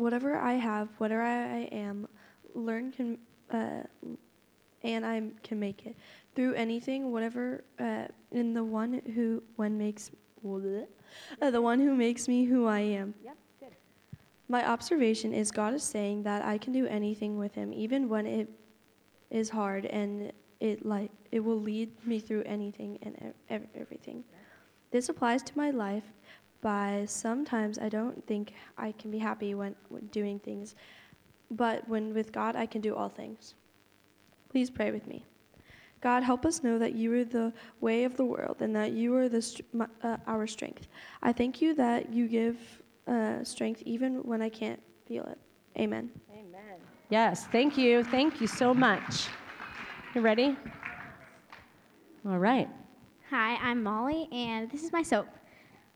[0.00, 2.08] whatever I have, whatever I am,
[2.54, 3.18] learn can,
[3.50, 3.82] uh,
[4.82, 5.96] and I can make it
[6.34, 10.10] through anything, whatever, uh, in the one who when makes
[10.44, 13.14] uh, the one who makes me who I am.
[13.24, 13.76] Yep, good.
[14.48, 18.26] My observation is God is saying that I can do anything with Him, even when
[18.26, 18.48] it
[19.30, 24.24] is hard, and it like it will lead me through anything and ev- everything.
[24.90, 26.04] This applies to my life.
[26.60, 30.74] By sometimes I don't think I can be happy when, when doing things,
[31.50, 33.54] but when with God I can do all things.
[34.50, 35.24] Please pray with me.
[36.00, 39.14] God, help us know that you are the way of the world and that you
[39.14, 39.62] are the,
[40.02, 40.88] uh, our strength.
[41.22, 42.56] I thank you that you give
[43.06, 45.38] uh, strength even when I can't feel it.
[45.78, 46.10] Amen.
[46.32, 46.78] Amen.
[47.10, 48.02] Yes, thank you.
[48.04, 49.28] Thank you so much.
[50.14, 50.56] You ready?
[52.26, 52.68] All right.
[53.30, 55.26] Hi, I'm Molly, and this is my soap.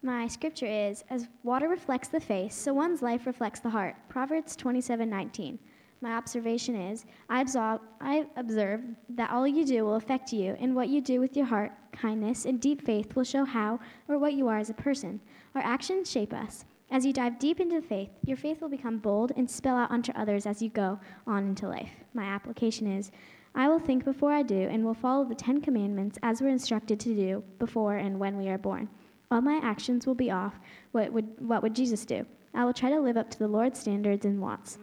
[0.05, 3.97] My scripture is As water reflects the face, so one's life reflects the heart.
[4.11, 5.59] Proverbs 27:19.
[6.03, 10.77] My observation is I observe, I observe that all you do will affect you, and
[10.77, 14.35] what you do with your heart, kindness, and deep faith will show how or what
[14.35, 15.23] you are as a person.
[15.55, 16.67] Our actions shape us.
[16.91, 20.13] As you dive deep into faith, your faith will become bold and spill out onto
[20.13, 22.05] others as you go on into life.
[22.13, 23.11] My application is
[23.55, 27.01] I will think before I do and will follow the Ten Commandments as we're instructed
[27.01, 28.91] to do before and when we are born.
[29.35, 30.61] All my actions will be off.
[30.93, 32.24] What would, what would Jesus do?
[32.55, 34.78] I will try to live up to the Lord's standards and wants.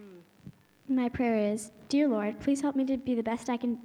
[0.90, 3.80] My prayer is, Dear Lord, please help me to be the best I can.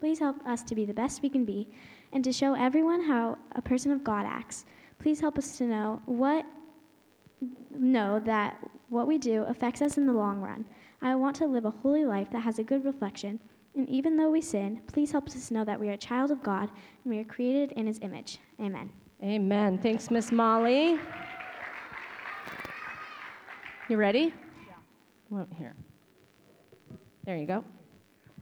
[0.00, 1.68] Please help us to be the best we can be
[2.12, 4.66] and to show everyone how a person of God acts.
[4.98, 6.44] Please help us to know what
[7.74, 8.58] know that
[8.90, 10.66] what we do affects us in the long run.
[11.00, 13.40] I want to live a holy life that has a good reflection.
[13.74, 16.42] And even though we sin, please help us know that we are a child of
[16.42, 16.70] God
[17.04, 18.38] and we are created in his image.
[18.60, 18.90] Amen.
[19.22, 19.78] Amen.
[19.78, 20.98] Thanks, Miss Molly.
[23.88, 24.32] You ready?
[25.30, 25.44] Yeah.
[25.56, 25.74] Here.
[27.24, 27.64] There you go.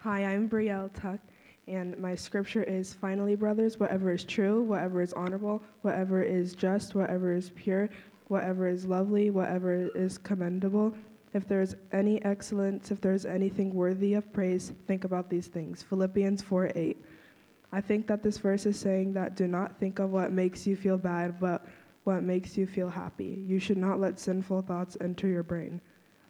[0.00, 1.20] Hi, I'm Brielle Tuck,
[1.68, 6.94] and my scripture is Finally, brothers, whatever is true, whatever is honorable, whatever is just,
[6.94, 7.88] whatever is pure,
[8.28, 10.94] whatever is lovely, whatever is commendable,
[11.34, 15.46] if there is any excellence, if there is anything worthy of praise, think about these
[15.46, 15.82] things.
[15.82, 17.04] Philippians 4 8.
[17.72, 20.76] I think that this verse is saying that do not think of what makes you
[20.76, 21.66] feel bad, but
[22.04, 23.42] what makes you feel happy.
[23.46, 25.80] You should not let sinful thoughts enter your brain.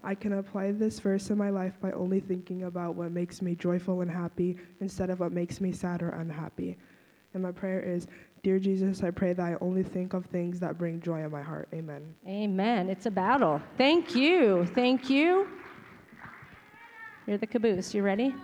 [0.04, 3.54] I can apply this verse in my life by only thinking about what makes me
[3.54, 6.76] joyful and happy instead of what makes me sad or unhappy.
[7.34, 8.06] And my prayer is
[8.42, 11.42] Dear Jesus, I pray that I only think of things that bring joy in my
[11.42, 11.68] heart.
[11.72, 12.12] Amen.
[12.26, 12.90] Amen.
[12.90, 13.62] It's a battle.
[13.78, 14.66] Thank you.
[14.74, 15.46] Thank you.
[17.28, 17.94] You're the caboose.
[17.94, 18.34] You ready?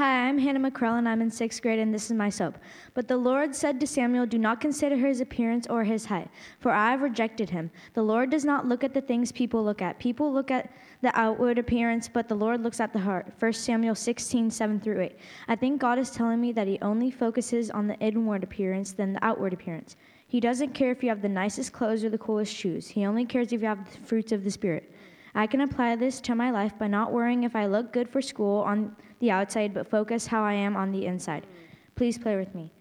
[0.00, 2.56] Hi, I'm Hannah McCrell, and I'm in sixth grade, and this is my soap.
[2.94, 6.72] But the Lord said to Samuel, Do not consider his appearance or his height, for
[6.72, 7.70] I have rejected him.
[7.92, 9.98] The Lord does not look at the things people look at.
[9.98, 10.72] People look at
[11.02, 13.30] the outward appearance, but the Lord looks at the heart.
[13.38, 15.18] 1 Samuel 16, 7 through 8.
[15.48, 19.12] I think God is telling me that he only focuses on the inward appearance than
[19.12, 19.96] the outward appearance.
[20.26, 23.26] He doesn't care if you have the nicest clothes or the coolest shoes, he only
[23.26, 24.94] cares if you have the fruits of the Spirit.
[25.34, 28.20] I can apply this to my life by not worrying if I look good for
[28.20, 31.46] school on the outside, but focus how I am on the inside.
[31.94, 32.72] Please play with me.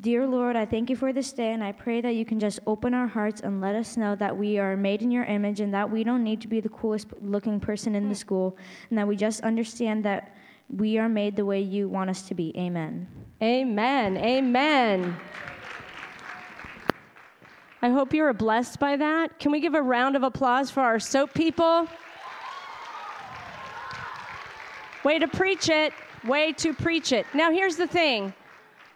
[0.00, 2.60] Dear Lord, I thank you for this day, and I pray that you can just
[2.66, 5.74] open our hearts and let us know that we are made in your image and
[5.74, 8.56] that we don't need to be the coolest looking person in the school,
[8.88, 10.34] and that we just understand that
[10.70, 12.56] we are made the way you want us to be.
[12.56, 13.06] Amen.
[13.42, 14.16] Amen.
[14.16, 15.16] Amen.
[17.82, 19.38] I hope you are blessed by that.
[19.38, 21.88] Can we give a round of applause for our soap people?
[25.04, 25.92] Way to preach it.
[26.26, 27.26] Way to preach it.
[27.34, 28.32] Now, here's the thing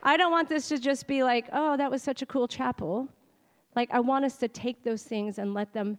[0.02, 3.08] I don't want this to just be like, oh, that was such a cool chapel.
[3.74, 5.98] Like, I want us to take those things and let them,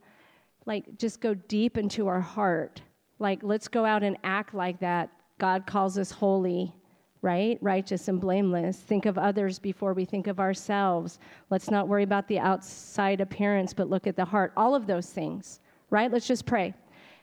[0.65, 2.81] like, just go deep into our heart.
[3.19, 5.09] Like, let's go out and act like that.
[5.37, 6.73] God calls us holy
[7.21, 7.57] right?
[7.61, 8.77] Righteous and blameless.
[8.77, 11.19] Think of others before we think of ourselves.
[11.49, 14.53] Let's not worry about the outside appearance, but look at the heart.
[14.55, 16.11] All of those things, right?
[16.11, 16.73] Let's just pray.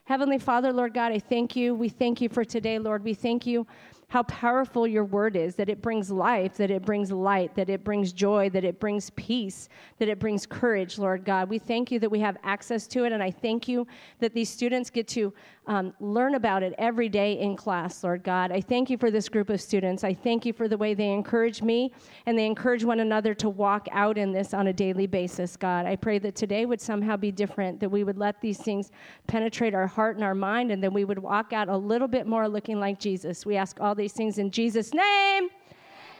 [0.06, 1.74] Heavenly Father, Lord God, I thank you.
[1.74, 3.02] We thank you for today, Lord.
[3.02, 3.66] We thank you
[4.08, 7.84] how powerful your word is, that it brings life, that it brings light, that it
[7.84, 11.48] brings joy, that it brings peace, that it brings courage, Lord God.
[11.48, 13.86] We thank you that we have access to it, and I thank you
[14.20, 15.32] that these students get to
[15.66, 18.52] um, learn about it every day in class, Lord God.
[18.52, 20.04] I thank you for this group of students.
[20.04, 21.92] I thank you for the way they encourage me
[22.26, 25.86] and they encourage one another to walk out in this on a daily basis, God.
[25.86, 28.90] I pray that today would somehow be different, that we would let these things
[29.26, 32.26] penetrate our heart and our mind, and then we would walk out a little bit
[32.26, 33.46] more looking like Jesus.
[33.46, 35.48] We ask all these things in Jesus' name.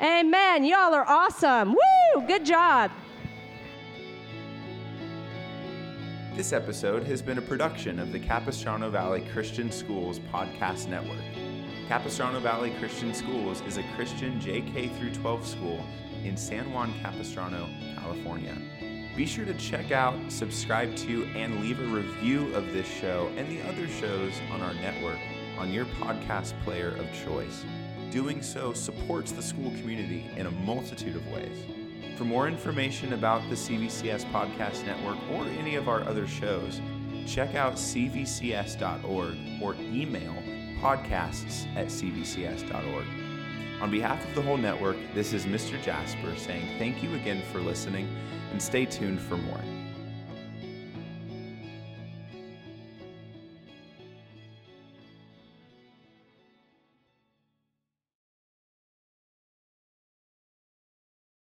[0.01, 0.65] Amen.
[0.65, 1.75] Y'all are awesome.
[1.75, 2.23] Woo!
[2.25, 2.93] Good job.
[6.37, 11.19] This episode has been a production of the Capistrano Valley Christian Schools Podcast Network.
[11.89, 15.85] Capistrano Valley Christian Schools is a Christian JK through 12 school
[16.23, 17.69] in San Juan Capistrano,
[17.99, 18.57] California.
[19.17, 23.49] Be sure to check out, subscribe to, and leave a review of this show and
[23.49, 25.19] the other shows on our network
[25.59, 27.65] on your podcast player of choice.
[28.11, 31.65] Doing so supports the school community in a multitude of ways.
[32.17, 36.81] For more information about the CVCS Podcast Network or any of our other shows,
[37.27, 40.35] check out cvcs.org or email
[40.81, 43.07] podcasts at cvcs.org.
[43.81, 45.83] On behalf of the whole network, this is Mr.
[45.83, 48.09] Jasper saying thank you again for listening
[48.53, 49.61] and stay tuned for more.